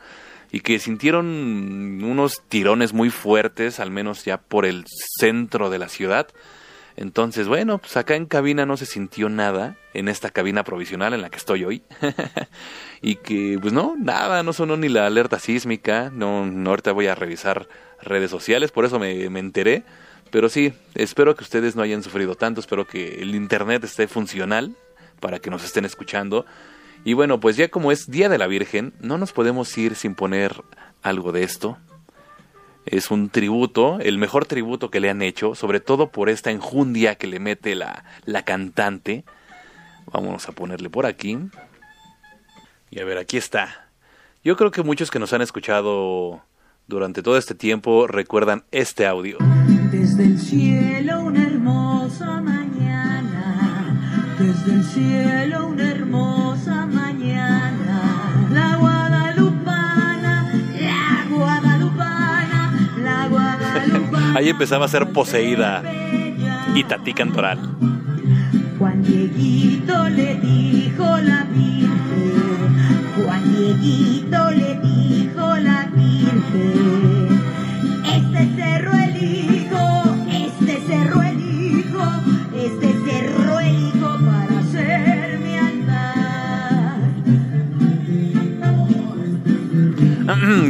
y 0.50 0.62
que 0.62 0.80
sintieron 0.80 2.02
unos 2.02 2.42
tirones 2.48 2.94
muy 2.94 3.10
fuertes, 3.10 3.82
al 3.82 3.92
menos 3.92 4.24
ya 4.24 4.38
por 4.38 4.66
el 4.66 4.86
centro 5.20 5.70
de 5.70 5.78
la 5.78 5.90
ciudad. 5.90 6.30
Entonces, 6.96 7.50
bueno, 7.50 7.80
pues 7.80 7.98
acá 7.98 8.16
en 8.16 8.28
cabina 8.28 8.66
no 8.66 8.78
se 8.78 8.86
sintió 8.86 9.28
nada, 9.28 9.76
en 9.94 10.08
esta 10.08 10.30
cabina 10.30 10.64
provisional 10.64 11.14
en 11.14 11.22
la 11.22 11.30
que 11.30 11.38
estoy 11.38 11.66
hoy. 11.66 11.84
y 13.02 13.16
que, 13.18 13.60
pues 13.62 13.74
no, 13.74 13.96
nada, 14.00 14.42
no 14.42 14.54
sonó 14.54 14.78
ni 14.78 14.88
la 14.88 15.06
alerta 15.06 15.38
sísmica, 15.38 16.10
no, 16.14 16.46
no 16.46 16.70
ahorita 16.70 16.94
voy 16.94 17.08
a 17.08 17.16
revisar 17.16 17.68
redes 18.02 18.32
sociales, 18.32 18.72
por 18.72 18.86
eso 18.86 19.00
me, 19.00 19.30
me 19.30 19.42
enteré 19.42 19.84
pero 20.32 20.50
sí, 20.50 20.74
espero 20.96 21.36
que 21.36 21.44
ustedes 21.44 21.76
no 21.76 21.82
hayan 21.82 22.04
sufrido 22.04 22.36
tanto, 22.36 22.60
espero 22.60 22.88
que 22.88 23.22
el 23.22 23.36
Internet 23.36 23.84
esté 23.84 24.08
funcional 24.08 24.76
para 25.20 25.40
que 25.40 25.50
nos 25.50 25.64
estén 25.64 25.86
escuchando. 25.86 26.46
Y 27.04 27.14
bueno, 27.14 27.40
pues 27.40 27.56
ya 27.56 27.70
como 27.70 27.92
es 27.92 28.10
Día 28.10 28.30
de 28.30 28.38
la 28.38 28.48
Virgen, 28.48 28.94
no 29.00 29.18
nos 29.18 29.32
podemos 29.32 29.78
ir 29.78 29.96
sin 29.96 30.16
poner 30.16 30.64
algo 31.04 31.32
de 31.32 31.44
esto. 31.44 31.78
Es 32.86 33.12
un 33.12 33.30
tributo, 33.30 34.00
el 34.00 34.18
mejor 34.18 34.46
tributo 34.46 34.90
que 34.92 35.00
le 35.00 35.10
han 35.10 35.22
hecho, 35.22 35.56
sobre 35.56 35.80
todo 35.80 36.10
por 36.10 36.30
esta 36.30 36.52
enjundia 36.52 37.16
que 37.16 37.28
le 37.28 37.40
mete 37.40 37.76
la, 37.76 38.06
la 38.26 38.44
cantante. 38.44 39.24
Vamos 40.12 40.48
a 40.50 40.52
ponerle 40.52 40.90
por 40.90 41.06
aquí. 41.06 41.38
Y 42.92 43.00
a 43.00 43.06
ver, 43.06 43.18
aquí 43.18 43.38
está. 43.38 43.90
Yo 44.44 44.56
creo 44.56 44.70
que 44.70 44.84
muchos 44.84 45.10
que 45.10 45.20
nos 45.20 45.34
han 45.34 45.42
escuchado 45.42 46.44
durante 46.88 47.24
todo 47.24 47.38
este 47.38 47.56
tiempo 47.56 48.06
recuerdan 48.06 48.64
este 48.72 49.08
audio. 49.08 49.38
Desde 50.16 50.32
el 50.32 50.40
cielo 50.40 51.26
una 51.26 51.44
hermosa 51.44 52.40
mañana, 52.40 54.00
desde 54.40 54.76
el 54.76 54.84
cielo 54.86 55.68
una 55.68 55.92
hermosa 55.92 56.86
mañana, 56.86 58.48
la 58.50 58.78
guadalupana, 58.78 60.54
la 60.80 61.36
guadalupana, 61.36 62.90
la 63.04 63.28
guadalupana. 63.28 64.38
Ahí 64.38 64.48
empezaba 64.48 64.86
a 64.86 64.88
ser 64.88 65.12
poseída 65.12 65.84
Itatí 66.74 67.12
Cantoral. 67.14 67.60
Juan 68.80 69.04
Dieguito 69.04 70.08
le 70.08 70.36
dijo 70.36 71.04
la 71.04 71.44
Virgen, 71.44 72.78
Juan 73.22 73.54
Dieguito 73.54 74.52
le 74.52 74.80
dijo 74.80 75.58
la 75.58 75.90
Virgen, 75.94 76.85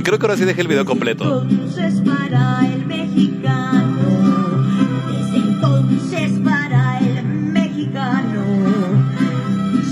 Creo 0.04 0.20
que 0.20 0.26
ahora 0.26 0.36
sí 0.38 0.44
dejé 0.44 0.62
el 0.62 0.68
video 0.68 0.84
completo. 0.86 1.46
Entonces 1.50 2.02
para 2.02 2.68
el 2.68 2.86
mexicano, 2.86 3.98
desde 5.08 5.38
entonces 5.38 6.32
para 6.44 7.00
el 7.00 7.26
mexicano, 7.26 8.44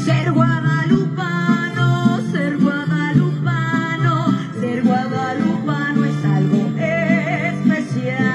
ser 0.04 0.32
guadalupano, 0.34 2.20
ser 2.32 2.58
guadalupano, 2.58 4.38
ser 4.60 4.84
guadalupano 4.84 6.06
es 6.06 6.26
algo 6.26 6.78
especial. 6.78 8.28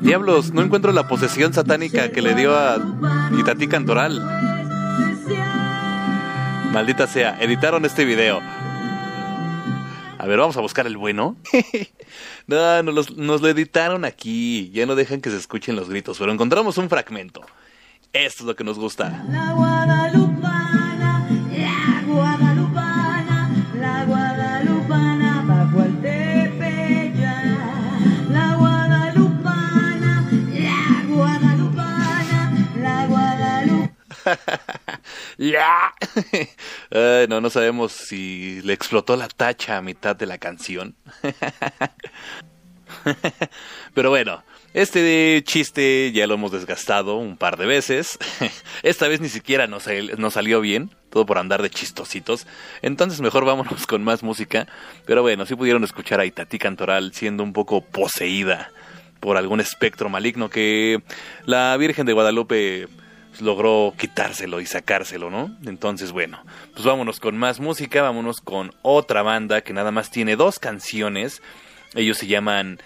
Diablos, 0.00 0.54
no 0.54 0.62
encuentro 0.62 0.92
la 0.92 1.06
posesión 1.06 1.52
satánica 1.52 2.10
que 2.10 2.22
le 2.22 2.34
dio 2.34 2.56
a 2.56 2.78
Itatí 3.38 3.68
Cantoral. 3.68 4.22
Maldita 6.76 7.06
sea, 7.06 7.38
editaron 7.40 7.86
este 7.86 8.04
video. 8.04 8.38
A 10.18 10.26
ver, 10.26 10.38
vamos 10.38 10.58
a 10.58 10.60
buscar 10.60 10.86
el 10.86 10.98
bueno. 10.98 11.34
no, 12.46 12.82
nos, 12.82 12.94
los- 12.94 13.16
nos 13.16 13.40
lo 13.40 13.48
editaron 13.48 14.04
aquí. 14.04 14.70
Ya 14.74 14.84
no 14.84 14.94
dejan 14.94 15.22
que 15.22 15.30
se 15.30 15.38
escuchen 15.38 15.74
los 15.74 15.88
gritos, 15.88 16.18
pero 16.18 16.30
encontramos 16.32 16.76
un 16.76 16.90
fragmento. 16.90 17.40
Esto 18.12 18.42
es 18.42 18.46
lo 18.48 18.56
que 18.56 18.62
nos 18.64 18.78
gusta. 18.78 19.24
La 19.30 19.54
¡Ya! 35.38 35.92
Ay, 36.90 37.26
no, 37.28 37.40
no 37.40 37.50
sabemos 37.50 37.92
si 37.92 38.60
le 38.62 38.72
explotó 38.72 39.16
la 39.16 39.28
tacha 39.28 39.76
a 39.76 39.82
mitad 39.82 40.16
de 40.16 40.26
la 40.26 40.38
canción. 40.38 40.94
Pero 43.94 44.10
bueno, 44.10 44.44
este 44.74 45.42
chiste 45.44 46.12
ya 46.12 46.26
lo 46.26 46.34
hemos 46.34 46.52
desgastado 46.52 47.16
un 47.16 47.36
par 47.36 47.56
de 47.56 47.66
veces. 47.66 48.18
Esta 48.82 49.08
vez 49.08 49.20
ni 49.20 49.28
siquiera 49.28 49.66
nos, 49.66 49.84
sal- 49.84 50.12
nos 50.18 50.34
salió 50.34 50.60
bien, 50.60 50.94
todo 51.10 51.26
por 51.26 51.38
andar 51.38 51.62
de 51.62 51.70
chistositos. 51.70 52.46
Entonces 52.82 53.20
mejor 53.20 53.44
vámonos 53.44 53.86
con 53.86 54.04
más 54.04 54.22
música. 54.22 54.66
Pero 55.04 55.22
bueno, 55.22 55.46
sí 55.46 55.54
pudieron 55.54 55.84
escuchar 55.84 56.20
a 56.20 56.26
Itatí 56.26 56.58
Cantoral 56.58 57.12
siendo 57.12 57.42
un 57.42 57.52
poco 57.52 57.80
poseída 57.82 58.70
por 59.20 59.36
algún 59.36 59.60
espectro 59.60 60.08
maligno 60.08 60.50
que 60.50 61.02
la 61.44 61.76
Virgen 61.76 62.06
de 62.06 62.12
Guadalupe 62.12 62.86
logró 63.40 63.94
quitárselo 63.96 64.60
y 64.60 64.66
sacárselo, 64.66 65.30
¿no? 65.30 65.56
Entonces, 65.66 66.12
bueno, 66.12 66.42
pues 66.72 66.84
vámonos 66.84 67.20
con 67.20 67.36
más 67.36 67.60
música, 67.60 68.02
vámonos 68.02 68.40
con 68.40 68.72
otra 68.82 69.22
banda 69.22 69.60
que 69.60 69.72
nada 69.72 69.90
más 69.90 70.10
tiene 70.10 70.36
dos 70.36 70.58
canciones. 70.58 71.42
Ellos 71.94 72.18
se 72.18 72.26
llaman 72.26 72.78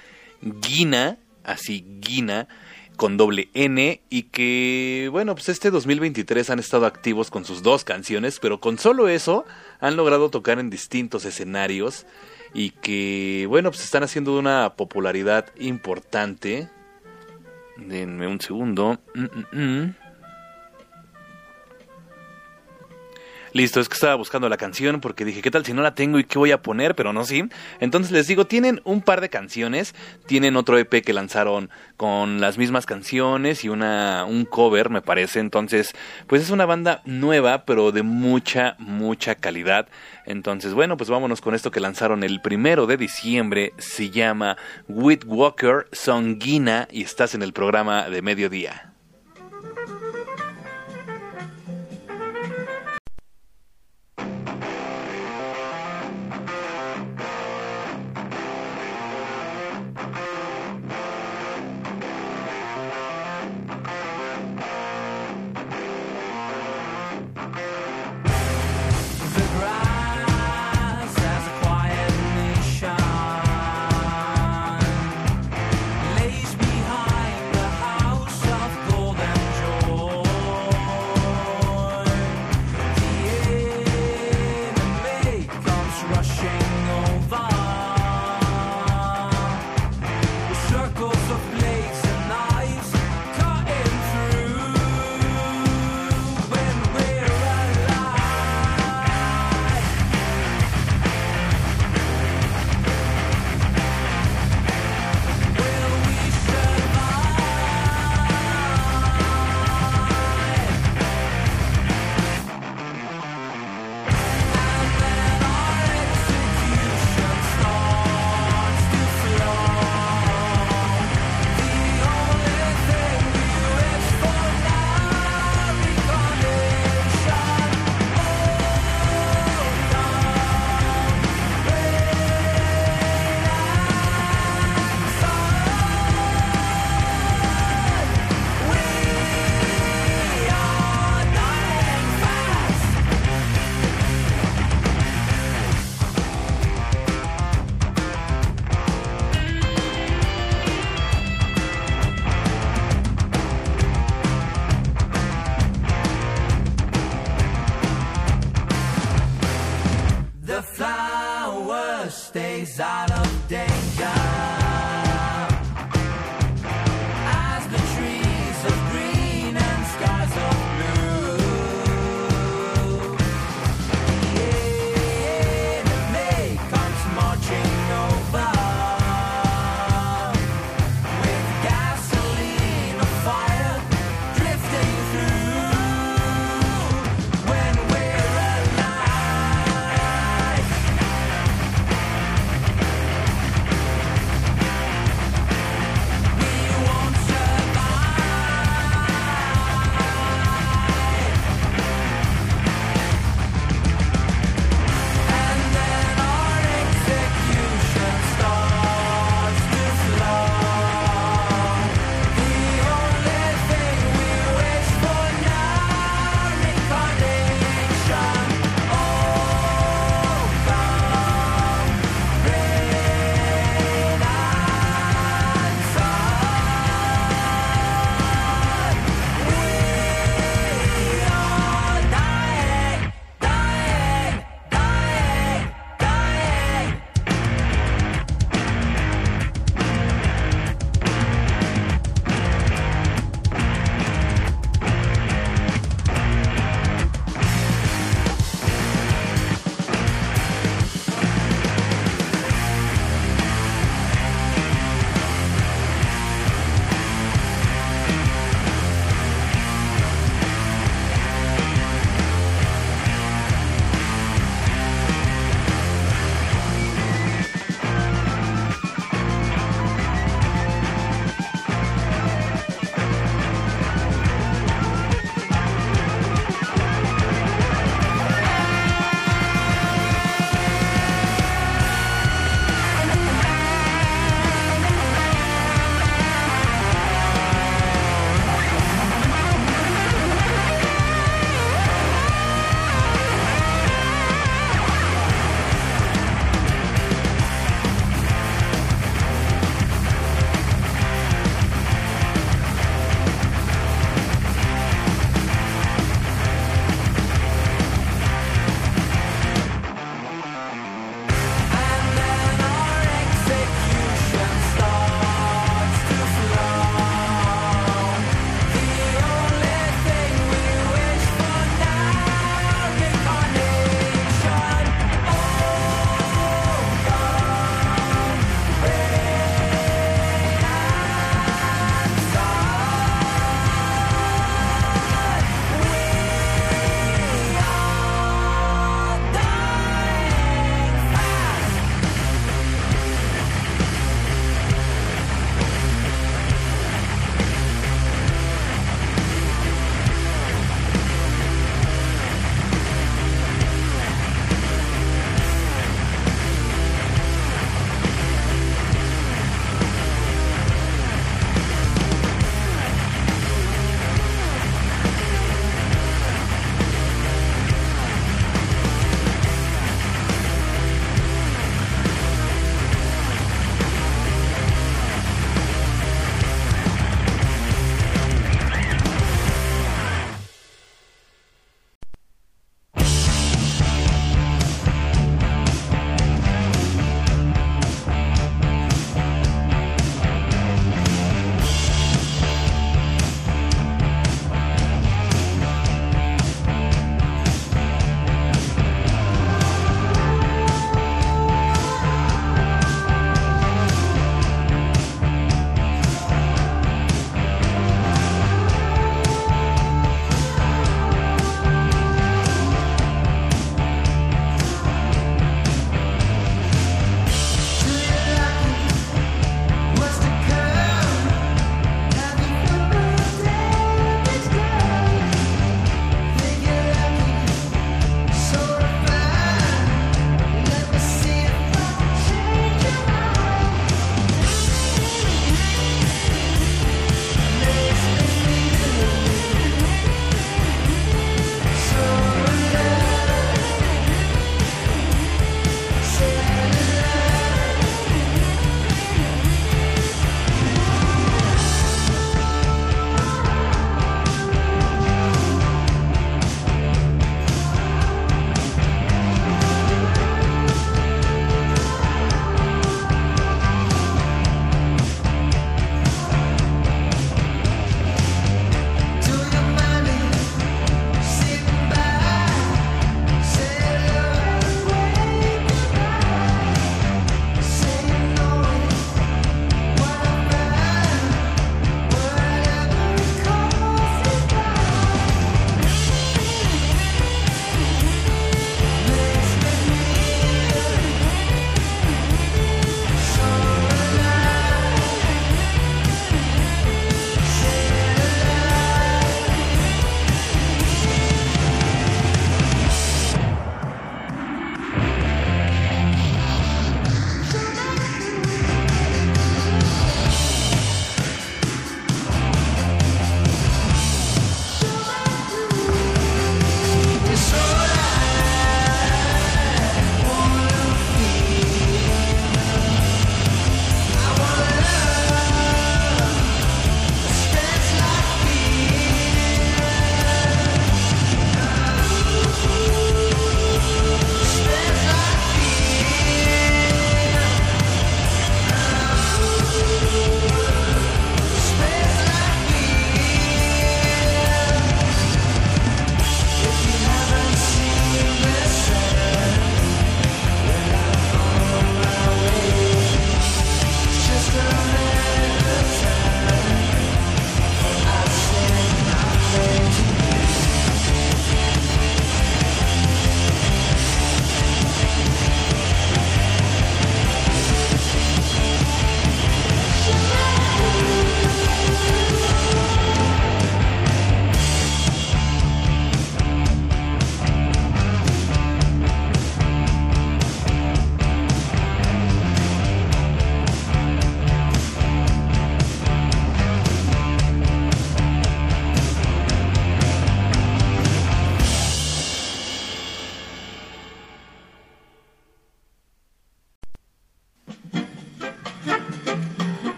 Guina, 0.43 1.19
así 1.45 1.85
Guina, 2.01 2.49
con 2.97 3.17
doble 3.17 3.49
N, 3.55 4.03
y 4.11 4.23
que, 4.25 5.09
bueno, 5.11 5.35
pues 5.35 5.49
este 5.49 5.71
2023 5.71 6.51
han 6.51 6.59
estado 6.59 6.87
activos 6.87 7.31
con 7.31 7.45
sus 7.45 7.63
dos 7.63 7.85
canciones, 7.85 8.39
pero 8.41 8.61
con 8.61 8.79
solo 8.79 9.09
eso 9.09 9.45
han 9.81 9.97
logrado 9.97 10.31
tocar 10.31 10.59
en 10.59 10.69
distintos 10.71 11.25
escenarios 11.25 12.07
y 12.53 12.71
que, 12.71 13.47
bueno, 13.49 13.71
pues 13.71 13.85
están 13.85 14.03
haciendo 14.03 14.39
una 14.39 14.75
popularidad 14.77 15.47
importante. 15.59 16.69
Denme 17.77 18.27
un 18.27 18.41
segundo. 18.41 18.99
Mm, 19.15 19.23
mm, 19.23 19.61
mm. 19.61 19.95
Listo, 23.53 23.81
es 23.81 23.89
que 23.89 23.95
estaba 23.95 24.15
buscando 24.15 24.49
la 24.49 24.57
canción 24.57 25.01
porque 25.01 25.25
dije, 25.25 25.43
¿qué 25.43 25.51
tal 25.51 25.65
si 25.65 25.73
no 25.73 25.83
la 25.83 25.95
tengo 25.95 26.21
y 26.21 26.25
qué 26.25 26.39
voy 26.39 26.53
a 26.53 26.63
poner? 26.63 26.95
Pero 26.95 27.13
no, 27.13 27.25
sí. 27.25 27.45
Entonces 27.81 28.13
les 28.13 28.29
digo, 28.29 28.47
tienen 28.47 28.81
un 28.85 29.03
par 29.03 29.21
de 29.21 29.29
canciones, 29.29 29.95
tienen 30.27 30.57
otro 30.57 30.79
EP 30.79 31.03
que 31.03 31.13
lanzaron 31.13 31.69
con 31.97 32.41
las 32.41 32.59
mismas 32.59 32.87
canciones 32.87 33.65
y 33.65 33.69
una, 33.69 34.25
un 34.25 34.45
cover, 34.45 34.89
me 34.91 35.03
parece. 35.03 35.41
Entonces, 35.41 35.95
pues 36.29 36.43
es 36.43 36.51
una 36.51 36.65
banda 36.65 37.03
nueva, 37.05 37.65
pero 37.65 37.91
de 37.91 38.05
mucha, 38.05 38.77
mucha 38.79 39.35
calidad. 39.35 39.89
Entonces, 40.27 40.73
bueno, 40.73 40.97
pues 40.97 41.11
vámonos 41.11 41.41
con 41.41 41.57
esto 41.57 41.73
que 41.73 41.81
lanzaron 41.81 42.23
el 42.23 42.41
primero 42.41 42.87
de 42.87 42.97
diciembre. 42.97 43.73
Se 43.79 44.11
llama 44.11 44.57
With 44.89 45.25
Walker 45.27 45.89
Songuina 45.91 46.87
y 46.93 47.03
estás 47.03 47.35
en 47.35 47.43
el 47.43 47.53
programa 47.53 48.09
de 48.09 48.23
mediodía. 48.23 48.90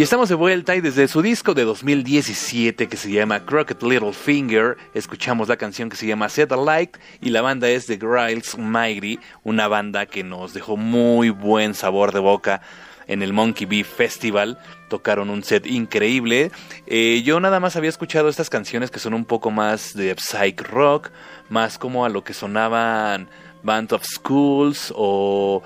Y 0.00 0.02
estamos 0.02 0.30
de 0.30 0.34
vuelta 0.34 0.74
y 0.74 0.80
desde 0.80 1.08
su 1.08 1.20
disco 1.20 1.52
de 1.52 1.62
2017 1.64 2.88
que 2.88 2.96
se 2.96 3.12
llama 3.12 3.44
Crooked 3.44 3.82
Little 3.82 4.14
Finger, 4.14 4.78
escuchamos 4.94 5.46
la 5.46 5.58
canción 5.58 5.90
que 5.90 5.96
se 5.98 6.06
llama 6.06 6.30
Satellite 6.30 6.98
y 7.20 7.28
la 7.28 7.42
banda 7.42 7.68
es 7.68 7.84
The 7.84 7.98
Griles 7.98 8.56
Mighty, 8.56 9.20
una 9.44 9.68
banda 9.68 10.06
que 10.06 10.24
nos 10.24 10.54
dejó 10.54 10.78
muy 10.78 11.28
buen 11.28 11.74
sabor 11.74 12.12
de 12.12 12.18
boca 12.18 12.62
en 13.08 13.22
el 13.22 13.34
Monkey 13.34 13.66
Bee 13.66 13.84
Festival. 13.84 14.58
Tocaron 14.88 15.28
un 15.28 15.44
set 15.44 15.66
increíble. 15.66 16.50
Eh, 16.86 17.20
yo 17.22 17.38
nada 17.38 17.60
más 17.60 17.76
había 17.76 17.90
escuchado 17.90 18.30
estas 18.30 18.48
canciones 18.48 18.90
que 18.90 19.00
son 19.00 19.12
un 19.12 19.26
poco 19.26 19.50
más 19.50 19.92
de 19.92 20.16
psych 20.16 20.62
rock, 20.62 21.10
más 21.50 21.76
como 21.76 22.06
a 22.06 22.08
lo 22.08 22.24
que 22.24 22.32
sonaban 22.32 23.28
Band 23.62 23.92
of 23.92 24.04
Schools 24.04 24.94
o 24.96 25.62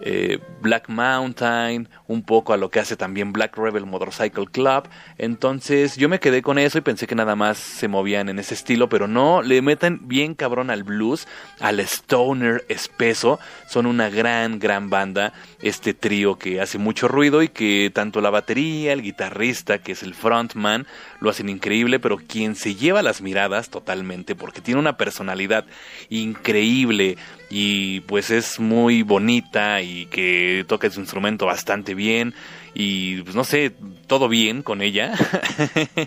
eh, 0.00 0.38
Black 0.60 0.88
Mountain, 0.88 1.88
un 2.06 2.22
poco 2.22 2.52
a 2.52 2.56
lo 2.56 2.70
que 2.70 2.80
hace 2.80 2.96
también 2.96 3.32
Black 3.32 3.56
Rebel 3.56 3.86
Motorcycle 3.86 4.46
Club. 4.46 4.88
Entonces 5.18 5.96
yo 5.96 6.08
me 6.08 6.20
quedé 6.20 6.42
con 6.42 6.58
eso 6.58 6.78
y 6.78 6.82
pensé 6.82 7.06
que 7.06 7.14
nada 7.14 7.36
más 7.36 7.58
se 7.58 7.88
movían 7.88 8.28
en 8.28 8.38
ese 8.38 8.54
estilo, 8.54 8.88
pero 8.88 9.08
no, 9.08 9.42
le 9.42 9.62
meten 9.62 10.06
bien 10.06 10.34
cabrón 10.34 10.70
al 10.70 10.84
blues, 10.84 11.26
al 11.60 11.80
stoner 11.80 12.64
espeso. 12.68 13.38
Son 13.68 13.86
una 13.86 14.08
gran, 14.08 14.58
gran 14.58 14.90
banda, 14.90 15.32
este 15.62 15.94
trío 15.94 16.38
que 16.38 16.60
hace 16.60 16.78
mucho 16.78 17.08
ruido 17.08 17.42
y 17.42 17.48
que 17.48 17.90
tanto 17.92 18.20
la 18.20 18.30
batería, 18.30 18.92
el 18.92 19.02
guitarrista, 19.02 19.78
que 19.78 19.92
es 19.92 20.02
el 20.02 20.14
frontman, 20.14 20.86
lo 21.20 21.30
hacen 21.30 21.48
increíble, 21.48 21.98
pero 21.98 22.18
quien 22.18 22.54
se 22.54 22.74
lleva 22.74 23.02
las 23.02 23.20
miradas 23.20 23.70
totalmente, 23.70 24.34
porque 24.34 24.60
tiene 24.60 24.80
una 24.80 24.96
personalidad 24.96 25.64
increíble 26.08 27.16
y 27.50 28.00
pues 28.00 28.30
es 28.30 28.60
muy 28.60 29.02
bonita 29.02 29.80
y 29.82 30.06
que 30.06 30.64
toca 30.68 30.90
su 30.90 31.00
instrumento 31.00 31.46
bastante 31.46 31.94
bien 31.94 32.34
y 32.74 33.22
pues 33.22 33.34
no 33.34 33.44
sé, 33.44 33.72
todo 34.06 34.28
bien 34.28 34.62
con 34.62 34.82
ella. 34.82 35.14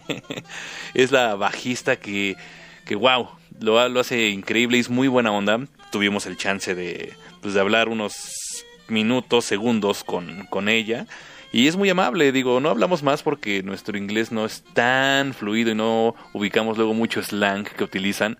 es 0.93 1.11
la 1.11 1.35
bajista 1.35 1.95
que, 1.95 2.35
que 2.85 2.95
wow, 2.95 3.29
lo, 3.59 3.89
lo 3.89 3.99
hace 3.99 4.29
increíble 4.29 4.77
y 4.77 4.81
es 4.81 4.89
muy 4.89 5.07
buena 5.07 5.31
onda. 5.31 5.59
Tuvimos 5.91 6.25
el 6.25 6.37
chance 6.37 6.75
de, 6.75 7.13
pues, 7.41 7.53
de 7.53 7.59
hablar 7.59 7.89
unos 7.89 8.31
minutos, 8.87 9.45
segundos 9.45 10.03
con, 10.03 10.45
con 10.47 10.69
ella. 10.69 11.07
Y 11.53 11.67
es 11.67 11.75
muy 11.75 11.89
amable, 11.89 12.31
digo, 12.31 12.61
no 12.61 12.69
hablamos 12.69 13.03
más 13.03 13.23
porque 13.23 13.61
nuestro 13.61 13.97
inglés 13.97 14.31
no 14.31 14.45
es 14.45 14.63
tan 14.73 15.33
fluido 15.33 15.71
y 15.71 15.75
no 15.75 16.15
ubicamos 16.31 16.77
luego 16.77 16.93
mucho 16.93 17.21
slang 17.21 17.65
que 17.65 17.83
utilizan 17.83 18.37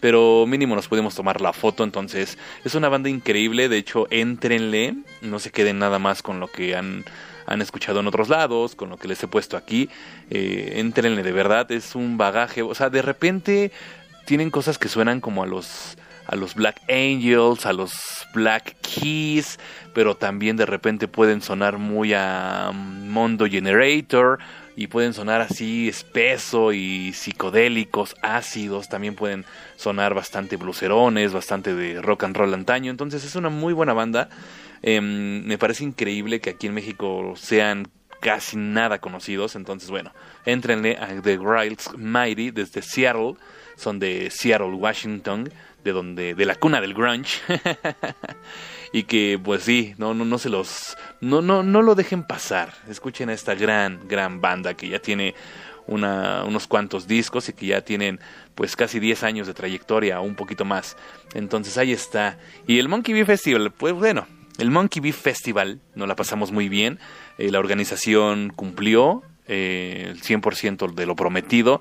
pero 0.00 0.46
mínimo 0.46 0.74
nos 0.74 0.88
podemos 0.88 1.14
tomar 1.14 1.40
la 1.40 1.52
foto, 1.52 1.84
entonces 1.84 2.38
es 2.64 2.74
una 2.74 2.88
banda 2.88 3.08
increíble, 3.08 3.68
de 3.68 3.78
hecho, 3.78 4.06
éntrenle, 4.10 4.94
no 5.22 5.38
se 5.38 5.50
queden 5.50 5.78
nada 5.78 5.98
más 5.98 6.22
con 6.22 6.40
lo 6.40 6.48
que 6.48 6.76
han, 6.76 7.04
han 7.46 7.62
escuchado 7.62 8.00
en 8.00 8.06
otros 8.06 8.28
lados, 8.28 8.74
con 8.74 8.90
lo 8.90 8.96
que 8.96 9.08
les 9.08 9.22
he 9.22 9.28
puesto 9.28 9.56
aquí, 9.56 9.88
eh, 10.30 10.74
éntrenle 10.76 11.22
de 11.22 11.32
verdad, 11.32 11.70
es 11.72 11.94
un 11.94 12.16
bagaje, 12.18 12.62
o 12.62 12.74
sea, 12.74 12.90
de 12.90 13.02
repente 13.02 13.72
tienen 14.26 14.50
cosas 14.50 14.78
que 14.78 14.88
suenan 14.88 15.20
como 15.20 15.42
a 15.42 15.46
los 15.46 15.96
a 16.28 16.36
los 16.36 16.54
Black 16.54 16.82
Angels, 16.90 17.64
a 17.64 17.72
los 17.72 17.92
Black 18.34 18.76
Keys, 18.82 19.58
pero 19.94 20.14
también 20.14 20.58
de 20.58 20.66
repente 20.66 21.08
pueden 21.08 21.40
sonar 21.40 21.78
muy 21.78 22.12
a 22.12 22.70
Mondo 22.74 23.46
Generator 23.46 24.38
y 24.78 24.86
pueden 24.86 25.12
sonar 25.12 25.40
así 25.40 25.88
espeso 25.88 26.72
y 26.72 27.12
psicodélicos, 27.12 28.14
ácidos, 28.22 28.88
también 28.88 29.16
pueden 29.16 29.44
sonar 29.74 30.14
bastante 30.14 30.54
blucerones, 30.54 31.32
bastante 31.32 31.74
de 31.74 32.00
rock 32.00 32.22
and 32.22 32.36
roll 32.36 32.54
antaño, 32.54 32.92
entonces 32.92 33.24
es 33.24 33.34
una 33.34 33.48
muy 33.48 33.72
buena 33.72 33.92
banda. 33.92 34.28
Em, 34.82 35.44
me 35.44 35.58
parece 35.58 35.82
increíble 35.82 36.40
que 36.40 36.50
aquí 36.50 36.68
en 36.68 36.74
México 36.74 37.34
sean 37.34 37.88
casi 38.20 38.56
nada 38.56 39.00
conocidos, 39.00 39.56
entonces 39.56 39.90
bueno, 39.90 40.12
entrenle 40.44 40.96
a 40.96 41.08
The 41.22 41.38
Griles 41.38 41.90
Mighty 41.98 42.52
desde 42.52 42.80
Seattle, 42.80 43.34
son 43.74 43.98
de 43.98 44.30
Seattle, 44.30 44.74
Washington, 44.74 45.50
de 45.82 45.90
donde 45.90 46.36
de 46.36 46.46
la 46.46 46.54
cuna 46.54 46.80
del 46.80 46.94
grunge. 46.94 47.40
y 48.92 49.04
que 49.04 49.40
pues 49.42 49.62
sí, 49.62 49.94
no 49.98 50.14
no 50.14 50.24
no 50.24 50.38
se 50.38 50.48
los 50.48 50.96
no 51.20 51.42
no 51.42 51.62
no 51.62 51.82
lo 51.82 51.94
dejen 51.94 52.22
pasar. 52.22 52.72
Escuchen 52.88 53.28
a 53.28 53.32
esta 53.32 53.54
gran 53.54 54.06
gran 54.08 54.40
banda 54.40 54.74
que 54.74 54.88
ya 54.88 54.98
tiene 54.98 55.34
una, 55.88 56.44
unos 56.44 56.66
cuantos 56.68 57.08
discos 57.08 57.48
y 57.48 57.54
que 57.54 57.66
ya 57.66 57.80
tienen 57.80 58.20
pues 58.54 58.76
casi 58.76 59.00
10 59.00 59.22
años 59.24 59.46
de 59.46 59.54
trayectoria, 59.54 60.20
un 60.20 60.34
poquito 60.34 60.64
más. 60.64 60.96
Entonces 61.34 61.76
ahí 61.78 61.92
está. 61.92 62.38
Y 62.66 62.78
el 62.78 62.88
Monkey 62.88 63.14
Bee 63.14 63.24
Festival, 63.24 63.72
pues 63.72 63.94
bueno, 63.94 64.26
el 64.58 64.70
Monkey 64.70 65.00
Bee 65.00 65.12
Festival 65.12 65.80
nos 65.94 66.06
la 66.06 66.14
pasamos 66.14 66.52
muy 66.52 66.68
bien. 66.68 66.98
Eh, 67.38 67.50
la 67.50 67.58
organización 67.58 68.52
cumplió 68.54 69.22
eh, 69.46 70.08
el 70.10 70.22
100% 70.22 70.92
de 70.94 71.06
lo 71.06 71.16
prometido. 71.16 71.80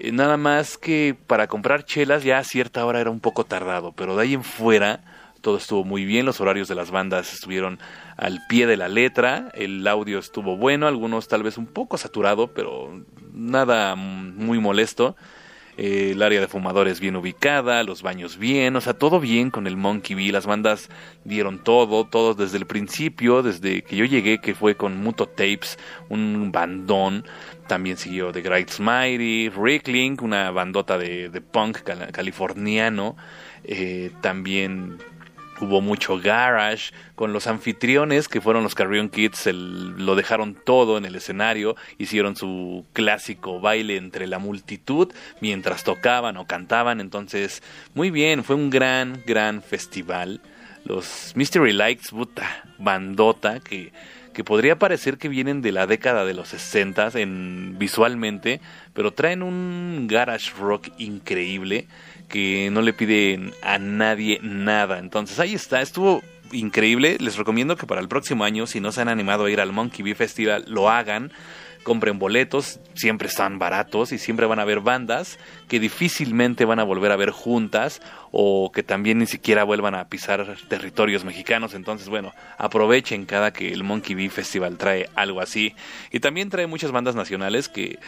Eh, 0.00 0.10
nada 0.10 0.36
más 0.36 0.76
que 0.76 1.16
para 1.26 1.46
comprar 1.46 1.84
chelas 1.84 2.24
ya 2.24 2.38
a 2.38 2.44
cierta 2.44 2.84
hora 2.84 3.00
era 3.00 3.10
un 3.10 3.20
poco 3.20 3.44
tardado, 3.44 3.92
pero 3.92 4.16
de 4.16 4.22
ahí 4.22 4.34
en 4.34 4.42
fuera 4.42 5.00
todo 5.44 5.58
estuvo 5.58 5.84
muy 5.84 6.06
bien, 6.06 6.24
los 6.24 6.40
horarios 6.40 6.68
de 6.68 6.74
las 6.74 6.90
bandas 6.90 7.34
estuvieron 7.34 7.78
al 8.16 8.40
pie 8.48 8.66
de 8.66 8.78
la 8.78 8.88
letra, 8.88 9.50
el 9.54 9.86
audio 9.86 10.18
estuvo 10.18 10.56
bueno, 10.56 10.88
algunos 10.88 11.28
tal 11.28 11.42
vez 11.42 11.58
un 11.58 11.66
poco 11.66 11.98
saturado, 11.98 12.48
pero 12.54 13.04
nada 13.32 13.94
muy 13.94 14.58
molesto. 14.58 15.14
Eh, 15.76 16.12
el 16.12 16.22
área 16.22 16.40
de 16.40 16.46
fumadores 16.46 17.00
bien 17.00 17.16
ubicada, 17.16 17.82
los 17.82 18.02
baños 18.02 18.38
bien, 18.38 18.76
o 18.76 18.80
sea, 18.80 18.94
todo 18.94 19.18
bien 19.18 19.50
con 19.50 19.66
el 19.66 19.76
Monkey 19.76 20.14
Bee, 20.14 20.30
las 20.30 20.46
bandas 20.46 20.88
dieron 21.24 21.58
todo, 21.58 22.04
todos 22.06 22.36
desde 22.36 22.58
el 22.58 22.66
principio, 22.66 23.42
desde 23.42 23.82
que 23.82 23.96
yo 23.96 24.04
llegué, 24.04 24.38
que 24.38 24.54
fue 24.54 24.76
con 24.76 24.96
Muto 25.02 25.26
Tapes, 25.26 25.76
un 26.08 26.52
bandón, 26.52 27.24
también 27.66 27.96
siguió 27.96 28.30
The 28.30 28.42
Great 28.42 28.78
Mighty, 28.78 29.48
Rickling, 29.48 30.18
una 30.22 30.52
bandota 30.52 30.96
de, 30.96 31.28
punk 31.40 31.78
cal- 31.78 32.12
californiano, 32.12 33.16
eh, 33.64 34.12
también 34.20 34.98
hubo 35.60 35.80
mucho 35.80 36.18
garage 36.18 36.92
con 37.14 37.32
los 37.32 37.46
anfitriones 37.46 38.28
que 38.28 38.40
fueron 38.40 38.62
los 38.64 38.74
Carrion 38.74 39.08
Kids 39.08 39.46
el- 39.46 40.04
lo 40.04 40.16
dejaron 40.16 40.56
todo 40.64 40.98
en 40.98 41.04
el 41.04 41.14
escenario 41.14 41.76
hicieron 41.98 42.34
su 42.36 42.84
clásico 42.92 43.60
baile 43.60 43.96
entre 43.96 44.26
la 44.26 44.38
multitud 44.38 45.12
mientras 45.40 45.84
tocaban 45.84 46.36
o 46.36 46.46
cantaban. 46.46 47.00
Entonces 47.00 47.62
muy 47.94 48.10
bien 48.10 48.42
fue 48.44 48.56
un 48.56 48.70
gran 48.70 49.22
gran 49.26 49.62
festival. 49.62 50.40
Los 50.84 51.32
Mystery 51.34 51.72
Lights 51.72 52.10
puta 52.10 52.64
bandota 52.78 53.60
que 53.60 53.92
que 54.34 54.42
podría 54.42 54.76
parecer 54.80 55.16
que 55.16 55.28
vienen 55.28 55.62
de 55.62 55.70
la 55.70 55.86
década 55.86 56.24
de 56.24 56.34
los 56.34 56.48
60 56.48 57.08
en 57.14 57.76
visualmente 57.78 58.60
pero 58.92 59.12
traen 59.12 59.44
un 59.44 60.08
garage 60.10 60.50
rock 60.58 60.88
increíble 60.98 61.86
que 62.28 62.68
no 62.70 62.82
le 62.82 62.92
piden 62.92 63.52
a 63.62 63.78
nadie 63.78 64.38
nada. 64.42 64.98
Entonces 64.98 65.38
ahí 65.38 65.54
está, 65.54 65.80
estuvo 65.80 66.22
increíble. 66.52 67.16
Les 67.20 67.36
recomiendo 67.36 67.76
que 67.76 67.86
para 67.86 68.00
el 68.00 68.08
próximo 68.08 68.44
año, 68.44 68.66
si 68.66 68.80
no 68.80 68.92
se 68.92 69.00
han 69.00 69.08
animado 69.08 69.44
a 69.44 69.50
ir 69.50 69.60
al 69.60 69.72
Monkey 69.72 70.02
Bee 70.02 70.14
Festival, 70.14 70.64
lo 70.68 70.90
hagan. 70.90 71.32
Compren 71.82 72.18
boletos, 72.18 72.80
siempre 72.94 73.28
están 73.28 73.58
baratos 73.58 74.12
y 74.12 74.18
siempre 74.18 74.46
van 74.46 74.58
a 74.58 74.62
haber 74.62 74.80
bandas 74.80 75.38
que 75.68 75.78
difícilmente 75.78 76.64
van 76.64 76.78
a 76.78 76.82
volver 76.82 77.12
a 77.12 77.16
ver 77.16 77.30
juntas 77.30 78.00
o 78.30 78.72
que 78.72 78.82
también 78.82 79.18
ni 79.18 79.26
siquiera 79.26 79.64
vuelvan 79.64 79.94
a 79.94 80.08
pisar 80.08 80.56
territorios 80.68 81.24
mexicanos. 81.26 81.74
Entonces, 81.74 82.08
bueno, 82.08 82.32
aprovechen 82.56 83.26
cada 83.26 83.52
que 83.52 83.70
el 83.70 83.84
Monkey 83.84 84.14
Bee 84.14 84.30
Festival 84.30 84.78
trae 84.78 85.10
algo 85.14 85.42
así. 85.42 85.74
Y 86.10 86.20
también 86.20 86.48
trae 86.48 86.66
muchas 86.66 86.90
bandas 86.90 87.16
nacionales 87.16 87.68
que, 87.68 87.98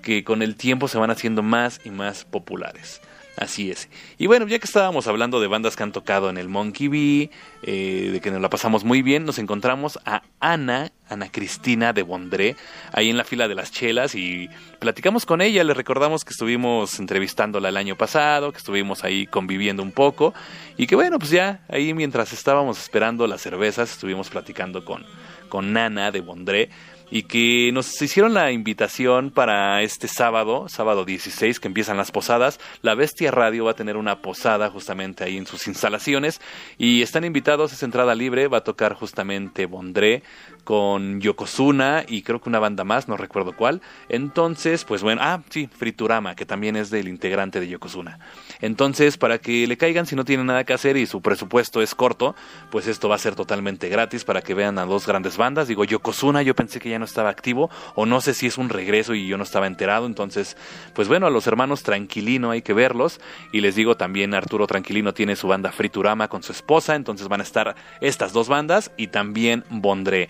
que 0.00 0.24
con 0.24 0.40
el 0.40 0.56
tiempo 0.56 0.88
se 0.88 0.96
van 0.96 1.10
haciendo 1.10 1.42
más 1.42 1.82
y 1.84 1.90
más 1.90 2.24
populares. 2.24 3.02
Así 3.36 3.70
es. 3.70 3.90
Y 4.16 4.28
bueno, 4.28 4.46
ya 4.46 4.58
que 4.58 4.64
estábamos 4.64 5.06
hablando 5.08 5.40
de 5.40 5.46
bandas 5.46 5.76
que 5.76 5.82
han 5.82 5.92
tocado 5.92 6.30
en 6.30 6.38
el 6.38 6.48
Monkey 6.48 6.88
Bee, 6.88 7.30
eh, 7.62 8.08
de 8.10 8.20
que 8.22 8.30
nos 8.30 8.40
la 8.40 8.48
pasamos 8.48 8.82
muy 8.82 9.02
bien, 9.02 9.26
nos 9.26 9.38
encontramos 9.38 9.98
a 10.06 10.22
Ana, 10.40 10.90
Ana 11.10 11.30
Cristina 11.30 11.92
de 11.92 12.02
Bondré, 12.02 12.56
ahí 12.92 13.10
en 13.10 13.18
la 13.18 13.24
fila 13.24 13.46
de 13.46 13.54
las 13.54 13.70
chelas 13.70 14.14
y 14.14 14.48
platicamos 14.78 15.26
con 15.26 15.42
ella, 15.42 15.64
le 15.64 15.74
recordamos 15.74 16.24
que 16.24 16.30
estuvimos 16.30 16.98
entrevistándola 16.98 17.68
el 17.68 17.76
año 17.76 17.94
pasado, 17.94 18.52
que 18.52 18.58
estuvimos 18.58 19.04
ahí 19.04 19.26
conviviendo 19.26 19.82
un 19.82 19.92
poco 19.92 20.32
y 20.78 20.86
que 20.86 20.94
bueno, 20.94 21.18
pues 21.18 21.30
ya 21.30 21.60
ahí 21.68 21.92
mientras 21.92 22.32
estábamos 22.32 22.80
esperando 22.80 23.26
las 23.26 23.42
cervezas, 23.42 23.90
estuvimos 23.90 24.30
platicando 24.30 24.82
con, 24.82 25.04
con 25.50 25.74
Nana 25.74 26.10
de 26.10 26.20
Bondré 26.22 26.70
y 27.10 27.22
que 27.22 27.70
nos 27.72 28.00
hicieron 28.00 28.34
la 28.34 28.52
invitación 28.52 29.30
para 29.30 29.82
este 29.82 30.08
sábado, 30.08 30.68
sábado 30.68 31.04
16, 31.04 31.60
que 31.60 31.68
empiezan 31.68 31.96
las 31.96 32.10
posadas. 32.10 32.58
La 32.82 32.94
Bestia 32.94 33.30
Radio 33.30 33.64
va 33.64 33.72
a 33.72 33.74
tener 33.74 33.96
una 33.96 34.20
posada 34.22 34.70
justamente 34.70 35.24
ahí 35.24 35.36
en 35.36 35.46
sus 35.46 35.68
instalaciones 35.68 36.40
y 36.78 37.02
están 37.02 37.24
invitados, 37.24 37.72
es 37.72 37.82
entrada 37.82 38.14
libre, 38.14 38.48
va 38.48 38.58
a 38.58 38.64
tocar 38.64 38.94
justamente 38.94 39.66
Bondré 39.66 40.22
con 40.66 41.20
Yokozuna 41.20 42.04
y 42.08 42.22
creo 42.22 42.40
que 42.40 42.48
una 42.48 42.58
banda 42.58 42.82
más, 42.82 43.06
no 43.06 43.16
recuerdo 43.16 43.52
cuál. 43.52 43.80
Entonces, 44.08 44.84
pues 44.84 45.00
bueno, 45.00 45.22
ah, 45.24 45.40
sí, 45.48 45.70
Friturama, 45.72 46.34
que 46.34 46.44
también 46.44 46.74
es 46.74 46.90
del 46.90 47.06
integrante 47.06 47.60
de 47.60 47.68
Yokozuna. 47.68 48.18
Entonces, 48.60 49.16
para 49.16 49.38
que 49.38 49.68
le 49.68 49.76
caigan 49.76 50.06
si 50.06 50.16
no 50.16 50.24
tienen 50.24 50.46
nada 50.46 50.64
que 50.64 50.72
hacer 50.72 50.96
y 50.96 51.06
su 51.06 51.22
presupuesto 51.22 51.82
es 51.82 51.94
corto, 51.94 52.34
pues 52.72 52.88
esto 52.88 53.08
va 53.08 53.14
a 53.14 53.18
ser 53.18 53.36
totalmente 53.36 53.88
gratis 53.88 54.24
para 54.24 54.42
que 54.42 54.54
vean 54.54 54.80
a 54.80 54.86
dos 54.86 55.06
grandes 55.06 55.36
bandas. 55.36 55.68
Digo, 55.68 55.84
Yokozuna, 55.84 56.42
yo 56.42 56.56
pensé 56.56 56.80
que 56.80 56.90
ya 56.90 56.98
no 56.98 57.04
estaba 57.04 57.30
activo, 57.30 57.70
o 57.94 58.04
no 58.04 58.20
sé 58.20 58.34
si 58.34 58.48
es 58.48 58.58
un 58.58 58.68
regreso 58.68 59.14
y 59.14 59.28
yo 59.28 59.38
no 59.38 59.44
estaba 59.44 59.68
enterado, 59.68 60.06
entonces, 60.06 60.56
pues 60.94 61.06
bueno, 61.06 61.28
a 61.28 61.30
los 61.30 61.46
hermanos 61.46 61.84
Tranquilino 61.84 62.50
hay 62.50 62.62
que 62.62 62.72
verlos, 62.72 63.20
y 63.52 63.60
les 63.60 63.76
digo 63.76 63.96
también 63.96 64.34
Arturo 64.34 64.66
Tranquilino 64.66 65.14
tiene 65.14 65.36
su 65.36 65.46
banda 65.46 65.70
Friturama 65.70 66.26
con 66.26 66.42
su 66.42 66.50
esposa, 66.50 66.96
entonces 66.96 67.28
van 67.28 67.38
a 67.38 67.44
estar 67.44 67.76
estas 68.00 68.32
dos 68.32 68.48
bandas 68.48 68.90
y 68.96 69.06
también 69.06 69.62
Bondré. 69.70 70.28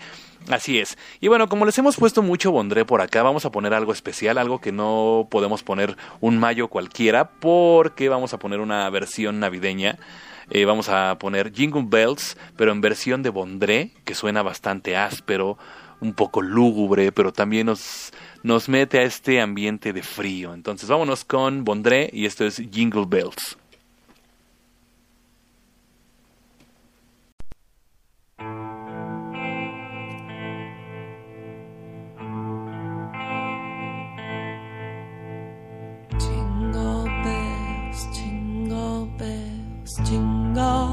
Así 0.49 0.79
es. 0.79 0.97
Y 1.19 1.27
bueno, 1.27 1.49
como 1.49 1.65
les 1.65 1.77
hemos 1.77 1.97
puesto 1.97 2.21
mucho 2.21 2.51
Bondré 2.51 2.85
por 2.85 3.01
acá, 3.01 3.21
vamos 3.21 3.45
a 3.45 3.51
poner 3.51 3.73
algo 3.73 3.91
especial, 3.91 4.37
algo 4.37 4.61
que 4.61 4.71
no 4.71 5.27
podemos 5.29 5.63
poner 5.63 5.97
un 6.21 6.37
mayo 6.37 6.69
cualquiera, 6.69 7.31
porque 7.31 8.07
vamos 8.07 8.33
a 8.33 8.39
poner 8.39 8.59
una 8.59 8.89
versión 8.89 9.39
navideña. 9.39 9.97
Eh, 10.49 10.63
vamos 10.63 10.87
a 10.87 11.17
poner 11.19 11.53
Jingle 11.53 11.85
Bells, 11.87 12.37
pero 12.55 12.71
en 12.71 12.79
versión 12.79 13.21
de 13.23 13.29
Bondré, 13.29 13.91
que 14.05 14.15
suena 14.15 14.41
bastante 14.41 14.95
áspero, 14.95 15.57
un 15.99 16.13
poco 16.13 16.41
lúgubre, 16.41 17.11
pero 17.11 17.33
también 17.33 17.67
nos, 17.67 18.13
nos 18.43 18.69
mete 18.69 18.99
a 18.99 19.03
este 19.03 19.41
ambiente 19.41 19.91
de 19.91 20.03
frío. 20.03 20.53
Entonces 20.53 20.87
vámonos 20.87 21.25
con 21.25 21.65
Bondré 21.65 22.09
y 22.13 22.25
esto 22.25 22.45
es 22.45 22.61
Jingle 22.71 23.05
Bells. 23.07 23.57
Bells, 39.97 40.09
jingle 40.09 40.86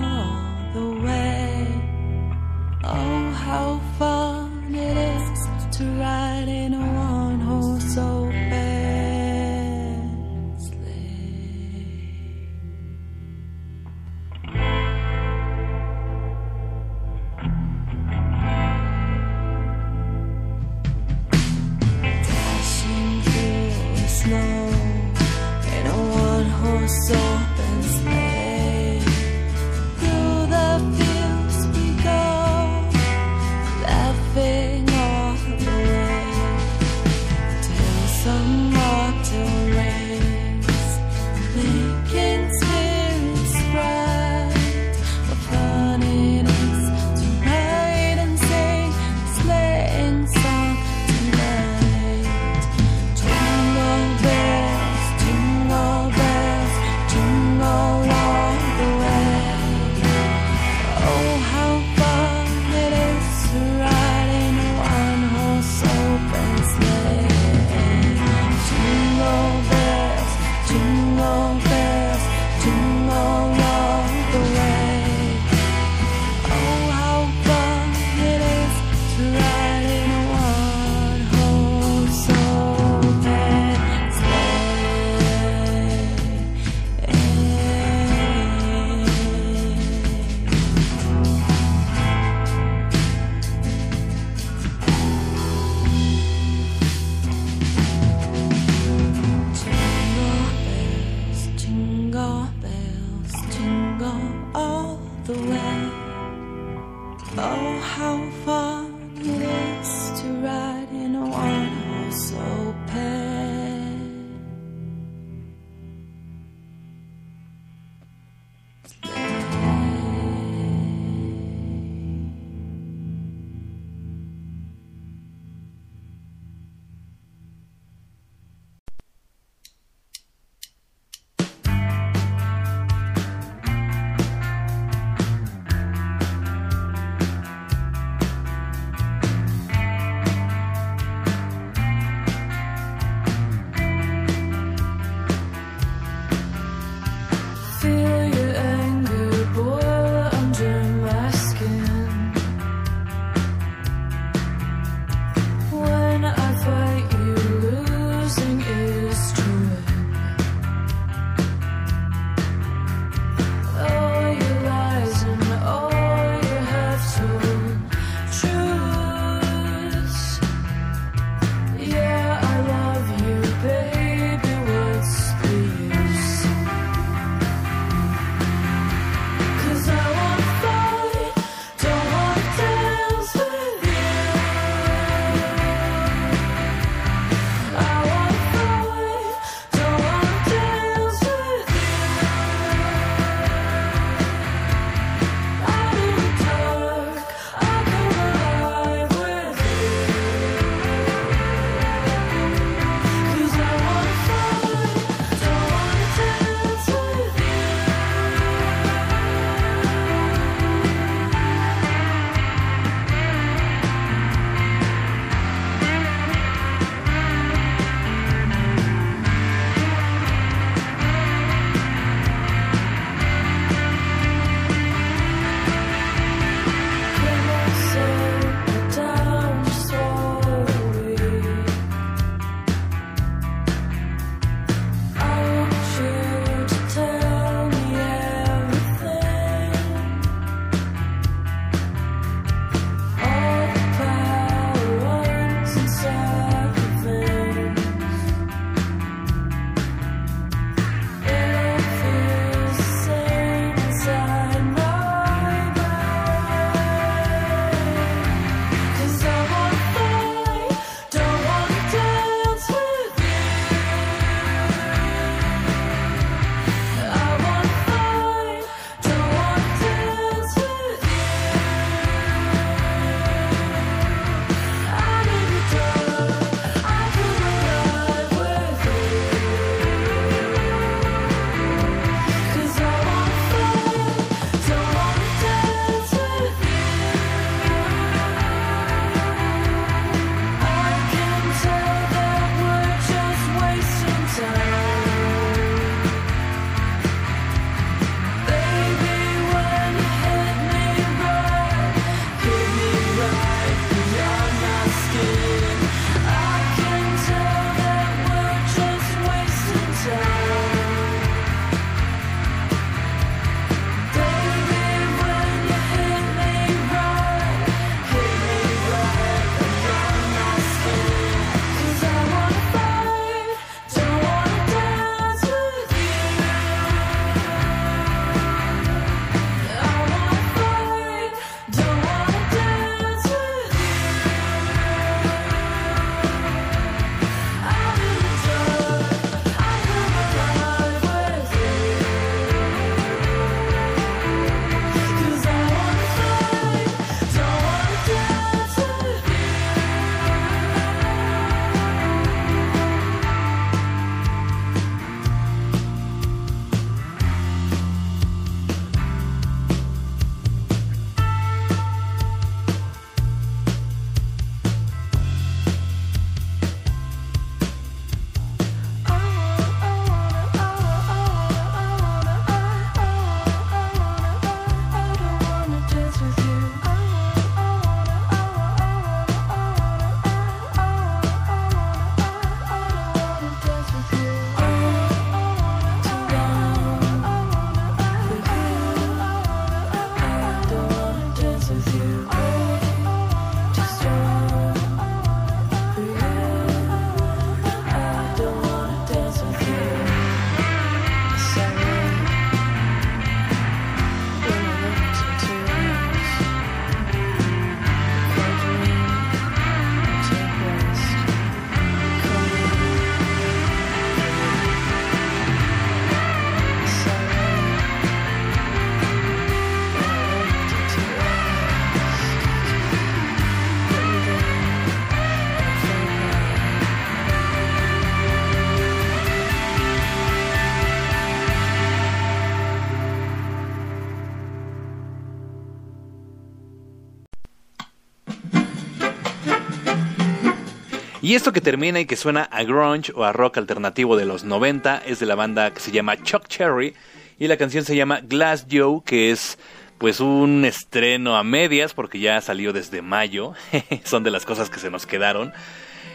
Y 441.35 441.37
esto 441.37 441.53
que 441.53 441.61
termina 441.61 441.99
y 441.99 442.07
que 442.07 442.15
suena 442.15 442.45
a 442.45 442.63
grunge 442.63 443.13
o 443.13 443.25
a 443.25 443.33
rock 443.33 443.59
alternativo 443.59 444.17
de 444.17 444.25
los 444.25 444.45
90 444.45 445.03
es 445.05 445.19
de 445.19 445.27
la 445.27 445.35
banda 445.35 445.73
que 445.73 445.81
se 445.81 445.91
llama 445.91 446.17
Chuck 446.23 446.47
Cherry 446.47 446.95
y 447.41 447.49
la 447.49 447.57
canción 447.57 447.85
se 447.85 447.97
llama 447.97 448.21
Glass 448.21 448.69
Joe, 448.71 449.01
que 449.05 449.33
es 449.33 449.59
pues 449.99 450.21
un 450.21 450.65
estreno 450.65 451.37
a 451.37 451.43
medias 451.43 451.93
porque 451.93 452.21
ya 452.21 452.41
salió 452.41 452.73
desde 452.73 453.03
mayo, 453.03 453.55
son 454.05 454.23
de 454.23 454.31
las 454.31 454.45
cosas 454.45 454.71
que 454.71 454.79
se 454.79 454.91
nos 454.93 455.07
quedaron. 455.07 455.53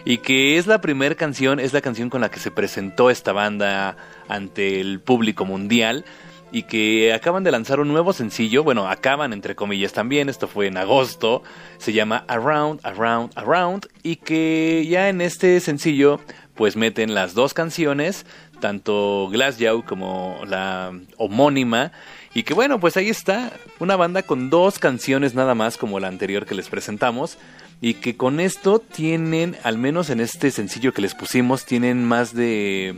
Y 0.06 0.20
que 0.20 0.58
es 0.58 0.68
la 0.68 0.80
primera 0.80 1.16
canción, 1.16 1.60
es 1.60 1.74
la 1.74 1.82
canción 1.82 2.10
con 2.10 2.22
la 2.22 2.32
que 2.32 2.40
se 2.40 2.50
presentó 2.50 3.10
esta 3.10 3.34
banda 3.34 3.98
ante 4.30 4.80
el 4.80 5.02
público 5.02 5.44
mundial 5.44 6.06
y 6.52 6.64
que 6.64 7.14
acaban 7.14 7.44
de 7.44 7.52
lanzar 7.52 7.80
un 7.80 7.88
nuevo 7.88 8.14
sencillo, 8.14 8.64
bueno, 8.64 8.88
acaban 8.88 9.34
entre 9.34 9.56
comillas 9.56 9.94
también, 9.94 10.30
esto 10.30 10.48
fue 10.48 10.68
en 10.68 10.78
agosto, 10.78 11.44
se 11.78 11.94
llama 11.94 12.26
Around, 12.28 12.82
Around, 12.84 13.32
Around 13.36 13.88
y 14.04 14.18
que 14.18 14.86
ya 14.90 15.10
en 15.10 15.22
este 15.22 15.60
sencillo 15.60 16.20
pues 16.56 16.76
meten 16.76 17.14
las 17.14 17.34
dos 17.34 17.54
canciones, 17.54 18.26
tanto 18.60 19.30
Glass 19.32 19.58
Jaw 19.60 19.86
como 19.86 20.42
la 20.46 20.92
homónima 21.18 21.92
y 22.34 22.44
que 22.44 22.54
bueno, 22.54 22.80
pues 22.80 22.98
ahí 22.98 23.10
está, 23.10 23.52
una 23.80 23.96
banda 23.96 24.24
con 24.24 24.50
dos 24.50 24.80
canciones 24.80 25.36
nada 25.36 25.56
más 25.56 25.78
como 25.78 26.00
la 26.00 26.08
anterior 26.08 26.46
que 26.46 26.56
les 26.56 26.70
presentamos 26.70 27.38
y 27.82 27.96
que 27.96 28.18
con 28.18 28.40
esto 28.40 28.80
tienen, 28.80 29.56
al 29.64 29.78
menos 29.78 30.10
en 30.10 30.20
este 30.20 30.52
sencillo 30.52 30.94
que 30.94 31.02
les 31.02 31.16
pusimos, 31.16 31.66
tienen 31.66 32.04
más 32.04 32.34
de 32.34 32.96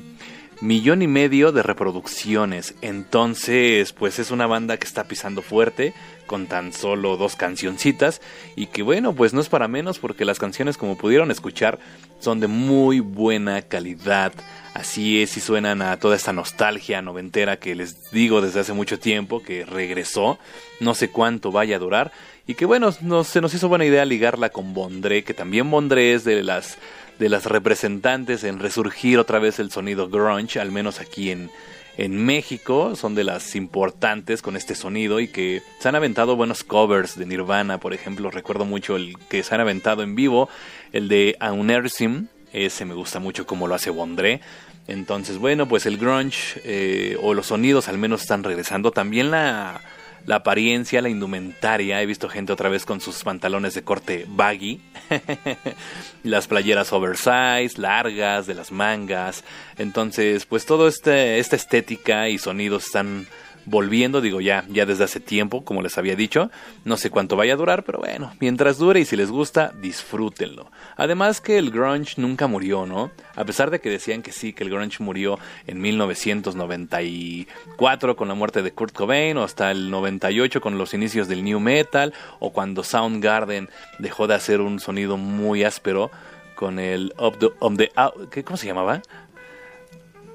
millón 0.62 1.02
y 1.02 1.08
medio 1.08 1.52
de 1.52 1.64
reproducciones. 1.64 2.76
Entonces, 2.82 3.94
pues 3.94 4.20
es 4.20 4.32
una 4.32 4.48
banda 4.48 4.78
que 4.78 4.88
está 4.88 5.04
pisando 5.06 5.42
fuerte 5.42 5.94
con 6.28 6.48
tan 6.48 6.72
solo 6.72 7.18
dos 7.18 7.36
cancioncitas 7.36 8.22
y 8.56 8.68
que 8.68 8.84
bueno, 8.84 9.14
pues 9.14 9.34
no 9.34 9.42
es 9.42 9.50
para 9.50 9.68
menos 9.68 10.00
porque 10.00 10.24
las 10.24 10.40
canciones 10.40 10.78
como 10.78 10.98
pudieron 10.98 11.32
escuchar 11.32 11.80
son 12.20 12.40
de 12.40 12.48
muy 12.48 13.00
buena 13.00 13.64
calidad. 13.64 14.32
Así 14.74 15.22
es 15.22 15.36
y 15.36 15.42
suenan 15.42 15.82
a 15.82 15.98
toda 15.98 16.16
esta 16.16 16.32
nostalgia 16.32 17.02
noventera 17.02 17.58
que 17.58 17.76
les 17.76 18.10
digo 18.12 18.40
desde 18.40 18.62
hace 18.62 18.72
mucho 18.72 19.00
tiempo 19.00 19.44
que 19.44 19.66
regresó, 19.66 20.40
no 20.80 20.96
sé 20.96 21.10
cuánto 21.10 21.52
vaya 21.52 21.76
a 21.76 21.80
durar 21.80 22.14
y 22.48 22.56
que 22.56 22.66
bueno, 22.66 22.90
no, 23.02 23.24
se 23.24 23.42
nos 23.42 23.54
hizo 23.54 23.70
buena 23.70 23.86
idea 23.86 24.06
ligarla 24.06 24.50
con 24.50 24.74
Bondré, 24.74 25.24
que 25.24 25.34
también 25.34 25.70
Bondré 25.70 26.14
es 26.14 26.24
de 26.24 26.44
las 26.44 26.78
de 27.20 27.30
las 27.30 27.46
representantes 27.46 28.44
en 28.44 28.60
resurgir 28.60 29.20
otra 29.20 29.40
vez 29.40 29.60
el 29.60 29.72
sonido 29.72 30.10
grunge, 30.10 30.60
al 30.60 30.72
menos 30.72 31.00
aquí 31.00 31.32
en, 31.32 31.50
en 31.98 32.18
México, 32.18 32.96
son 32.96 33.16
de 33.16 33.24
las 33.24 33.56
importantes 33.56 34.42
con 34.42 34.56
este 34.56 34.76
sonido 34.76 35.20
y 35.20 35.28
que 35.28 35.62
se 35.80 35.90
han 35.90 35.96
aventado 35.96 36.36
buenos 36.36 36.64
covers 36.64 37.18
de 37.18 37.26
Nirvana, 37.26 37.80
por 37.80 37.94
ejemplo, 37.94 38.32
recuerdo 38.32 38.66
mucho 38.66 38.96
el 38.96 39.18
que 39.30 39.44
se 39.44 39.54
han 39.54 39.62
aventado 39.62 40.04
en 40.04 40.16
vivo, 40.16 40.50
el 40.94 41.08
de 41.08 41.36
Aunersim, 41.40 42.28
ese 42.54 42.86
me 42.86 42.94
gusta 42.94 43.20
mucho 43.20 43.46
como 43.46 43.68
lo 43.68 43.76
hace 43.76 43.90
Bondré. 43.90 44.42
Entonces, 44.88 45.38
bueno, 45.38 45.68
pues 45.68 45.86
el 45.86 45.98
grunge 45.98 46.60
eh, 46.66 47.18
o 47.22 47.34
los 47.34 47.48
sonidos 47.48 47.88
al 47.88 47.98
menos 47.98 48.22
están 48.22 48.44
regresando. 48.44 48.92
También 48.92 49.32
la, 49.32 49.80
la 50.26 50.38
apariencia, 50.38 51.02
la 51.02 51.10
indumentaria. 51.10 52.02
He 52.02 52.06
visto 52.06 52.30
gente 52.30 52.54
otra 52.54 52.70
vez 52.70 52.86
con 52.86 53.02
sus 53.02 53.24
pantalones 53.24 53.74
de 53.74 53.84
corte 53.84 54.26
baggy, 54.28 54.82
las 56.24 56.48
playeras 56.48 56.94
oversize, 56.94 57.80
largas, 57.80 58.48
de 58.48 58.54
las 58.54 58.72
mangas. 58.72 59.44
Entonces, 59.78 60.46
pues 60.46 60.66
todo 60.66 60.88
este, 60.88 61.40
esta 61.40 61.56
estética 61.56 62.30
y 62.30 62.38
sonidos 62.38 62.86
están 62.86 63.28
volviendo, 63.66 64.22
digo 64.22 64.42
ya, 64.42 64.66
ya 64.70 64.86
desde 64.86 65.04
hace 65.04 65.20
tiempo, 65.20 65.64
como 65.64 65.82
les 65.82 65.98
había 65.98 66.16
dicho. 66.16 66.50
No 66.86 66.98
sé 66.98 67.10
cuánto 67.10 67.36
vaya 67.36 67.54
a 67.54 67.58
durar, 67.58 67.84
pero 67.84 68.00
bueno, 68.00 68.34
mientras 68.40 68.78
dure 68.78 69.00
y 69.00 69.06
si 69.06 69.16
les 69.16 69.30
gusta, 69.30 69.74
disfrútenlo. 69.82 70.72
Además 70.98 71.42
que 71.42 71.58
el 71.58 71.72
grunge 71.72 72.16
nunca 72.18 72.48
murió, 72.48 72.86
¿no? 72.86 73.12
A 73.36 73.46
pesar 73.46 73.72
de 73.72 73.80
que 73.80 73.90
decían 73.90 74.22
que 74.22 74.32
sí, 74.32 74.54
que 74.54 74.64
el 74.64 74.70
grunge 74.70 75.04
murió 75.04 75.40
en 75.68 75.82
1994 75.82 78.16
con 78.16 78.28
la 78.28 78.34
muerte 78.34 78.62
de 78.62 78.72
Kurt 78.72 78.94
Cobain, 78.94 79.38
o 79.38 79.44
hasta 79.44 79.72
el 79.72 79.90
98 79.90 80.62
con 80.62 80.78
los 80.78 80.94
inicios 80.94 81.28
del 81.28 81.44
new 81.44 81.60
metal, 81.60 82.14
o 82.40 82.52
cuando 82.52 82.84
Soundgarden 82.84 83.70
dejó 84.00 84.28
de 84.28 84.36
hacer 84.36 84.62
un 84.62 84.80
sonido 84.80 85.18
muy 85.18 85.64
áspero 85.64 86.12
con 86.56 86.80
el 86.80 87.14
Up 87.18 87.38
the, 87.40 87.50
on 87.60 87.78
the 87.78 87.92
Out- 87.96 88.30
¿qué, 88.30 88.44
¿cómo 88.44 88.58
se 88.58 88.68
llamaba? 88.68 89.02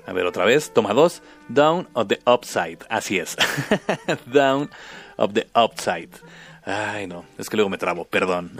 A 0.07 0.13
ver, 0.13 0.25
otra 0.27 0.45
vez, 0.45 0.73
toma 0.73 0.95
dos. 0.95 1.23
Down 1.49 1.89
of 1.95 2.09
the 2.09 2.21
upside. 2.27 2.79
Así 2.89 3.19
es. 3.19 3.37
Down 4.27 4.71
of 5.17 5.33
the 5.35 5.47
upside. 5.55 6.11
Ay, 6.69 7.07
no, 7.07 7.25
es 7.39 7.49
que 7.49 7.57
luego 7.57 7.71
me 7.71 7.79
trabo, 7.79 8.05
perdón. 8.05 8.51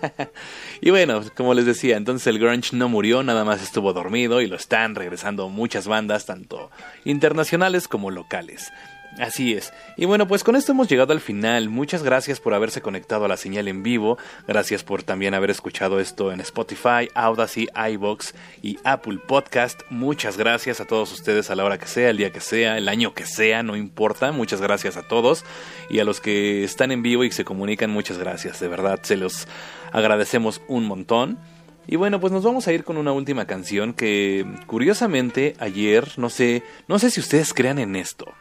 y 0.80 0.88
bueno, 0.88 1.20
como 1.36 1.52
les 1.52 1.66
decía, 1.66 1.98
entonces 1.98 2.26
el 2.28 2.38
grunge 2.38 2.74
no 2.74 2.88
murió, 2.88 3.22
nada 3.22 3.44
más 3.44 3.62
estuvo 3.62 3.92
dormido 3.92 4.40
y 4.40 4.46
lo 4.46 4.56
están 4.56 4.94
regresando 4.94 5.50
muchas 5.50 5.86
bandas, 5.86 6.24
tanto 6.24 6.70
internacionales 7.04 7.88
como 7.88 8.10
locales. 8.10 8.72
Así 9.18 9.54
es. 9.54 9.72
Y 9.96 10.04
bueno, 10.04 10.28
pues 10.28 10.44
con 10.44 10.56
esto 10.56 10.72
hemos 10.72 10.88
llegado 10.88 11.14
al 11.14 11.20
final. 11.20 11.70
Muchas 11.70 12.02
gracias 12.02 12.38
por 12.38 12.52
haberse 12.52 12.82
conectado 12.82 13.24
a 13.24 13.28
la 13.28 13.38
señal 13.38 13.66
en 13.66 13.82
vivo. 13.82 14.18
Gracias 14.46 14.84
por 14.84 15.02
también 15.02 15.32
haber 15.32 15.50
escuchado 15.50 16.00
esto 16.00 16.32
en 16.32 16.40
Spotify, 16.40 17.08
Audacy, 17.14 17.68
iBox 17.92 18.34
y 18.62 18.78
Apple 18.84 19.18
Podcast. 19.26 19.80
Muchas 19.88 20.36
gracias 20.36 20.80
a 20.80 20.84
todos 20.84 21.12
ustedes 21.12 21.50
a 21.50 21.54
la 21.54 21.64
hora 21.64 21.78
que 21.78 21.86
sea, 21.86 22.10
el 22.10 22.18
día 22.18 22.30
que 22.30 22.40
sea, 22.40 22.76
el 22.76 22.88
año 22.88 23.14
que 23.14 23.24
sea, 23.24 23.62
no 23.62 23.74
importa. 23.74 24.32
Muchas 24.32 24.60
gracias 24.60 24.98
a 24.98 25.02
todos. 25.02 25.44
Y 25.88 26.00
a 26.00 26.04
los 26.04 26.20
que 26.20 26.62
están 26.62 26.92
en 26.92 27.02
vivo 27.02 27.24
y 27.24 27.30
se 27.30 27.44
comunican, 27.44 27.90
muchas 27.90 28.18
gracias. 28.18 28.60
De 28.60 28.68
verdad, 28.68 29.00
se 29.02 29.16
los 29.16 29.48
agradecemos 29.92 30.60
un 30.68 30.84
montón. 30.84 31.38
Y 31.86 31.96
bueno, 31.96 32.20
pues 32.20 32.32
nos 32.32 32.44
vamos 32.44 32.66
a 32.68 32.72
ir 32.72 32.84
con 32.84 32.98
una 32.98 33.12
última 33.12 33.46
canción 33.46 33.94
que 33.94 34.44
curiosamente 34.66 35.54
ayer, 35.58 36.18
no 36.18 36.28
sé, 36.28 36.62
no 36.88 36.98
sé 36.98 37.10
si 37.10 37.20
ustedes 37.20 37.54
crean 37.54 37.78
en 37.78 37.96
esto. 37.96 38.34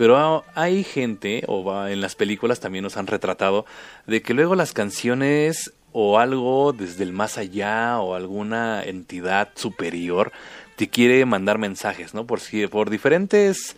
Pero 0.00 0.46
hay 0.54 0.82
gente, 0.82 1.44
o 1.46 1.86
en 1.86 2.00
las 2.00 2.14
películas 2.14 2.58
también 2.58 2.84
nos 2.84 2.96
han 2.96 3.06
retratado, 3.06 3.66
de 4.06 4.22
que 4.22 4.32
luego 4.32 4.54
las 4.54 4.72
canciones 4.72 5.74
o 5.92 6.18
algo 6.18 6.72
desde 6.72 7.04
el 7.04 7.12
más 7.12 7.36
allá 7.36 8.00
o 8.00 8.14
alguna 8.14 8.82
entidad 8.82 9.50
superior 9.56 10.32
te 10.76 10.88
quiere 10.88 11.26
mandar 11.26 11.58
mensajes, 11.58 12.14
¿no? 12.14 12.26
Por, 12.26 12.40
por 12.70 12.88
diferentes 12.88 13.76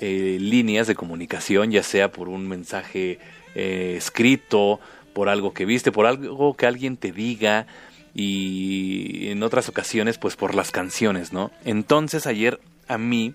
eh, 0.00 0.38
líneas 0.40 0.86
de 0.86 0.94
comunicación, 0.94 1.70
ya 1.70 1.82
sea 1.82 2.12
por 2.12 2.30
un 2.30 2.48
mensaje 2.48 3.18
eh, 3.54 3.92
escrito, 3.98 4.80
por 5.12 5.28
algo 5.28 5.52
que 5.52 5.66
viste, 5.66 5.92
por 5.92 6.06
algo 6.06 6.56
que 6.56 6.64
alguien 6.64 6.96
te 6.96 7.12
diga 7.12 7.66
y 8.14 9.28
en 9.28 9.42
otras 9.42 9.68
ocasiones 9.68 10.16
pues 10.16 10.34
por 10.34 10.54
las 10.54 10.70
canciones, 10.70 11.34
¿no? 11.34 11.50
Entonces 11.66 12.26
ayer 12.26 12.58
a 12.88 12.96
mí 12.96 13.34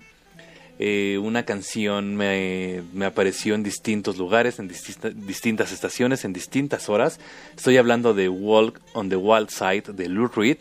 eh, 0.78 1.18
una 1.22 1.44
canción 1.44 2.16
me, 2.16 2.82
me 2.92 3.06
apareció 3.06 3.54
en 3.54 3.62
distintos 3.62 4.16
lugares, 4.16 4.58
en 4.58 4.68
distintas 4.68 5.72
estaciones, 5.72 6.24
en 6.24 6.32
distintas 6.32 6.88
horas. 6.88 7.20
Estoy 7.56 7.76
hablando 7.76 8.12
de 8.12 8.28
Walk 8.28 8.80
on 8.92 9.08
the 9.08 9.16
Wild 9.16 9.50
Side 9.50 9.92
de 9.92 10.08
Lou 10.08 10.28
Reed. 10.28 10.58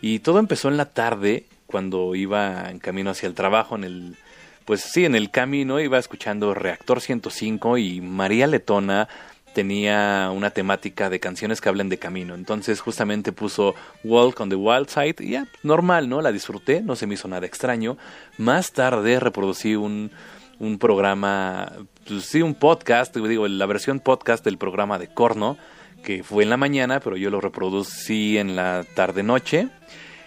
Y 0.00 0.20
todo 0.20 0.38
empezó 0.38 0.68
en 0.68 0.78
la 0.78 0.86
tarde, 0.86 1.44
cuando 1.66 2.14
iba 2.14 2.70
en 2.70 2.78
camino 2.78 3.10
hacia 3.10 3.26
el 3.26 3.34
trabajo, 3.34 3.76
en 3.76 3.84
el... 3.84 4.16
Pues 4.64 4.82
sí, 4.82 5.04
en 5.04 5.14
el 5.14 5.30
camino 5.30 5.80
iba 5.80 5.98
escuchando 5.98 6.54
Reactor 6.54 7.00
105 7.00 7.78
y 7.78 8.00
María 8.00 8.46
Letona 8.46 9.08
tenía 9.54 10.30
una 10.34 10.50
temática 10.50 11.10
de 11.10 11.20
canciones 11.20 11.60
que 11.60 11.68
hablan 11.68 11.88
de 11.88 11.98
camino. 11.98 12.34
Entonces 12.34 12.80
justamente 12.80 13.32
puso 13.32 13.74
Walk 14.04 14.40
on 14.40 14.48
the 14.48 14.56
Wild 14.56 14.88
Side 14.88 15.16
y 15.20 15.30
ya, 15.30 15.46
normal, 15.62 16.08
¿no? 16.08 16.22
La 16.22 16.32
disfruté, 16.32 16.82
no 16.82 16.96
se 16.96 17.06
me 17.06 17.14
hizo 17.14 17.28
nada 17.28 17.46
extraño. 17.46 17.96
Más 18.38 18.72
tarde 18.72 19.20
reproducí 19.20 19.76
un, 19.76 20.10
un 20.58 20.78
programa, 20.78 21.72
pues 22.06 22.26
sí, 22.26 22.42
un 22.42 22.54
podcast, 22.54 23.16
digo, 23.16 23.48
la 23.48 23.66
versión 23.66 23.98
podcast 23.98 24.44
del 24.44 24.58
programa 24.58 24.98
de 24.98 25.08
Corno, 25.08 25.56
que 26.04 26.22
fue 26.22 26.44
en 26.44 26.50
la 26.50 26.56
mañana, 26.56 27.00
pero 27.00 27.16
yo 27.16 27.30
lo 27.30 27.40
reproducí 27.40 28.38
en 28.38 28.56
la 28.56 28.84
tarde-noche. 28.94 29.68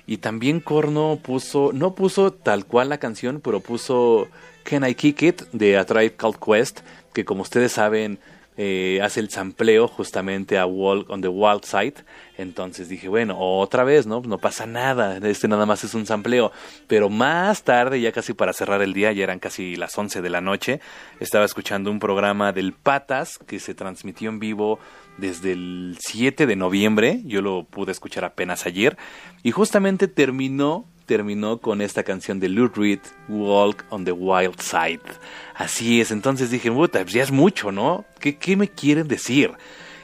Y 0.06 0.18
también 0.18 0.60
Corno 0.60 1.20
puso, 1.22 1.72
no 1.74 1.96
puso 1.96 2.34
tal 2.34 2.66
cual 2.66 2.90
la 2.90 2.98
canción, 2.98 3.40
pero 3.42 3.62
puso 3.62 4.28
Can 4.64 4.88
I 4.88 4.96
Kick 4.96 5.22
It 5.22 5.42
de 5.54 5.78
A 5.78 5.86
Tribe 5.86 6.16
Called 6.16 6.40
Quest, 6.40 6.82
que 7.14 7.24
como 7.24 7.44
ustedes 7.44 7.72
saben 7.72 8.20
eh, 8.58 9.00
hace 9.02 9.20
el 9.20 9.30
sampleo 9.30 9.88
justamente 9.88 10.58
a 10.58 10.66
Walk 10.66 11.10
on 11.10 11.22
the 11.22 11.28
Wild 11.28 11.64
Side. 11.66 11.96
Entonces 12.38 12.90
dije, 12.90 13.10
bueno, 13.10 13.38
otra 13.40 13.84
vez, 13.84 14.06
¿no? 14.08 14.22
No 14.22 14.38
pasa 14.38 14.66
nada, 14.66 15.18
este 15.18 15.48
nada 15.48 15.66
más 15.66 15.84
es 15.84 15.94
un 15.94 16.06
sampleo. 16.06 16.52
Pero 16.88 17.10
más 17.10 17.64
tarde, 17.64 18.02
ya 18.02 18.12
casi 18.12 18.34
para 18.34 18.54
cerrar 18.54 18.82
el 18.82 18.94
día, 18.94 19.12
ya 19.12 19.24
eran 19.24 19.40
casi 19.40 19.76
las 19.76 19.98
11 19.98 20.22
de 20.22 20.30
la 20.30 20.42
noche, 20.42 20.80
estaba 21.20 21.46
escuchando 21.46 21.92
un 21.92 22.00
programa 22.00 22.52
del 22.52 22.74
Patas 22.74 23.38
que 23.38 23.60
se 23.60 23.76
transmitió 23.76 24.30
en 24.30 24.40
vivo 24.40 24.80
desde 25.18 25.52
el 25.52 25.98
7 26.00 26.48
de 26.48 26.56
noviembre, 26.56 27.22
yo 27.26 27.42
lo 27.42 27.66
pude 27.66 27.92
escuchar 27.92 28.26
apenas 28.26 28.66
ayer, 28.66 28.98
y 29.44 29.52
justamente 29.52 30.08
terminó 30.08 30.88
terminó 31.06 31.60
con 31.60 31.82
esta 31.82 32.04
canción 32.04 32.40
de 32.40 32.50
Lou 32.50 32.68
Reed, 32.68 33.00
Walk 33.28 33.86
on 33.90 34.06
the 34.06 34.12
Wild 34.12 34.60
Side. 34.60 35.02
Así 35.56 36.02
es, 36.02 36.12
entonces 36.12 36.52
dije, 36.52 36.72
puta, 36.72 37.02
pues 37.02 37.14
ya 37.14 37.24
es 37.24 37.32
mucho, 37.32 37.72
¿no? 37.72 38.06
¿Qué, 38.20 38.38
qué 38.38 38.56
me 38.56 38.70
quieren 38.70 39.08
decir? 39.08 39.52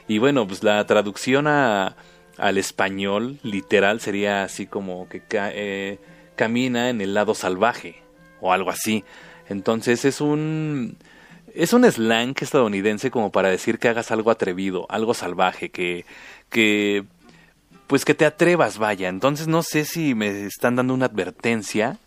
Y 0.08 0.18
bueno, 0.18 0.46
pues 0.46 0.62
la 0.64 0.84
traducción 0.86 1.46
a, 1.46 1.96
al 2.36 2.58
español 2.58 3.38
literal 3.42 4.00
sería 4.00 4.42
así 4.42 4.66
como 4.66 5.08
que 5.08 5.22
eh, 5.30 5.98
camina 6.36 6.88
en 6.88 7.00
el 7.00 7.14
lado 7.14 7.34
salvaje 7.34 8.02
o 8.40 8.52
algo 8.52 8.70
así. 8.70 9.04
Entonces 9.48 10.04
es 10.04 10.20
un 10.20 10.96
es 11.54 11.72
un 11.72 11.84
slang 11.84 12.34
estadounidense 12.40 13.10
como 13.10 13.30
para 13.30 13.50
decir 13.50 13.78
que 13.78 13.88
hagas 13.88 14.10
algo 14.10 14.30
atrevido, 14.30 14.86
algo 14.88 15.14
salvaje, 15.14 15.70
que 15.70 16.04
que 16.48 17.04
pues 17.90 18.04
que 18.04 18.14
te 18.14 18.24
atrevas, 18.24 18.78
vaya. 18.78 19.08
Entonces 19.08 19.48
no 19.48 19.64
sé 19.64 19.84
si 19.84 20.14
me 20.14 20.44
están 20.46 20.76
dando 20.76 20.94
una 20.94 21.06
advertencia 21.06 21.98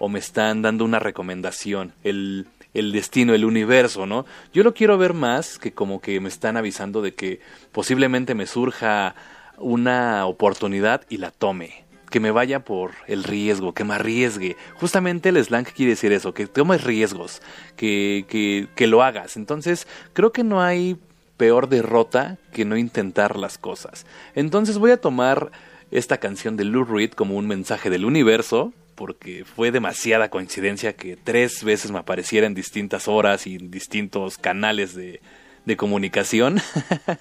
o 0.00 0.08
me 0.08 0.18
están 0.18 0.60
dando 0.60 0.84
una 0.84 0.98
recomendación, 0.98 1.92
el, 2.02 2.48
el 2.74 2.90
destino, 2.90 3.32
el 3.32 3.44
universo, 3.44 4.06
¿no? 4.06 4.26
Yo 4.52 4.64
lo 4.64 4.74
quiero 4.74 4.98
ver 4.98 5.14
más 5.14 5.60
que 5.60 5.70
como 5.70 6.00
que 6.00 6.18
me 6.18 6.28
están 6.28 6.56
avisando 6.56 7.00
de 7.00 7.14
que 7.14 7.38
posiblemente 7.70 8.34
me 8.34 8.48
surja 8.48 9.14
una 9.56 10.26
oportunidad 10.26 11.02
y 11.08 11.18
la 11.18 11.30
tome. 11.30 11.84
Que 12.10 12.18
me 12.18 12.32
vaya 12.32 12.64
por 12.64 12.90
el 13.06 13.22
riesgo, 13.22 13.72
que 13.72 13.84
me 13.84 13.94
arriesgue. 13.94 14.56
Justamente 14.80 15.28
el 15.28 15.44
slang 15.44 15.64
quiere 15.64 15.90
decir 15.90 16.10
eso, 16.10 16.34
que 16.34 16.48
tomes 16.48 16.82
riesgos, 16.82 17.40
que, 17.76 18.24
que, 18.28 18.66
que 18.74 18.88
lo 18.88 19.04
hagas. 19.04 19.36
Entonces, 19.36 19.86
creo 20.12 20.32
que 20.32 20.42
no 20.42 20.60
hay 20.60 20.98
peor 21.40 21.70
derrota 21.70 22.36
que 22.52 22.66
no 22.66 22.76
intentar 22.76 23.38
las 23.38 23.56
cosas. 23.56 24.04
Entonces 24.34 24.76
voy 24.76 24.90
a 24.90 25.00
tomar 25.00 25.50
esta 25.90 26.18
canción 26.18 26.58
de 26.58 26.66
Lou 26.66 26.84
Reed 26.84 27.12
como 27.12 27.34
un 27.34 27.46
mensaje 27.46 27.88
del 27.88 28.04
universo, 28.04 28.74
porque 28.94 29.46
fue 29.46 29.70
demasiada 29.70 30.28
coincidencia 30.28 30.92
que 30.92 31.16
tres 31.16 31.64
veces 31.64 31.92
me 31.92 31.98
apareciera 31.98 32.46
en 32.46 32.52
distintas 32.52 33.08
horas 33.08 33.46
y 33.46 33.54
en 33.54 33.70
distintos 33.70 34.36
canales 34.36 34.94
de, 34.94 35.22
de 35.64 35.78
comunicación. 35.78 36.60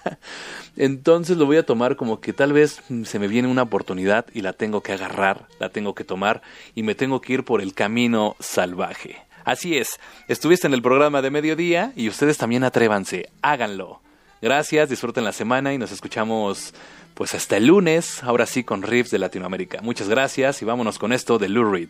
Entonces 0.76 1.38
lo 1.38 1.46
voy 1.46 1.56
a 1.56 1.66
tomar 1.66 1.96
como 1.96 2.20
que 2.20 2.34
tal 2.34 2.52
vez 2.52 2.82
se 3.06 3.20
me 3.20 3.30
viene 3.30 3.48
una 3.48 3.62
oportunidad 3.62 4.26
y 4.34 4.42
la 4.42 4.52
tengo 4.52 4.84
que 4.84 4.92
agarrar, 4.92 5.48
la 5.62 5.70
tengo 5.70 5.96
que 5.96 6.04
tomar 6.04 6.42
y 6.76 6.84
me 6.84 6.94
tengo 6.94 7.22
que 7.22 7.32
ir 7.32 7.46
por 7.46 7.62
el 7.62 7.74
camino 7.74 8.36
salvaje. 8.42 9.16
Así 9.46 9.78
es, 9.78 9.98
estuviste 10.28 10.68
en 10.68 10.74
el 10.74 10.82
programa 10.82 11.22
de 11.22 11.32
mediodía 11.32 11.94
y 11.96 12.10
ustedes 12.10 12.38
también 12.38 12.66
atrévanse, 12.66 13.30
háganlo. 13.42 14.02
Gracias, 14.42 14.90
disfruten 14.90 15.24
la 15.24 15.34
semana 15.34 15.74
y 15.74 15.78
nos 15.78 15.92
escuchamos 15.92 16.74
pues 17.14 17.34
hasta 17.34 17.58
el 17.58 17.68
lunes, 17.68 18.24
ahora 18.24 18.46
sí 18.46 18.64
con 18.64 18.82
Riffs 18.82 19.12
de 19.12 19.20
Latinoamérica. 19.20 19.82
Muchas 19.82 20.08
gracias 20.08 20.62
y 20.62 20.66
vámonos 20.66 20.98
con 20.98 21.12
esto 21.12 21.38
de 21.38 21.50
Lou 21.50 21.70
Reed. 21.70 21.90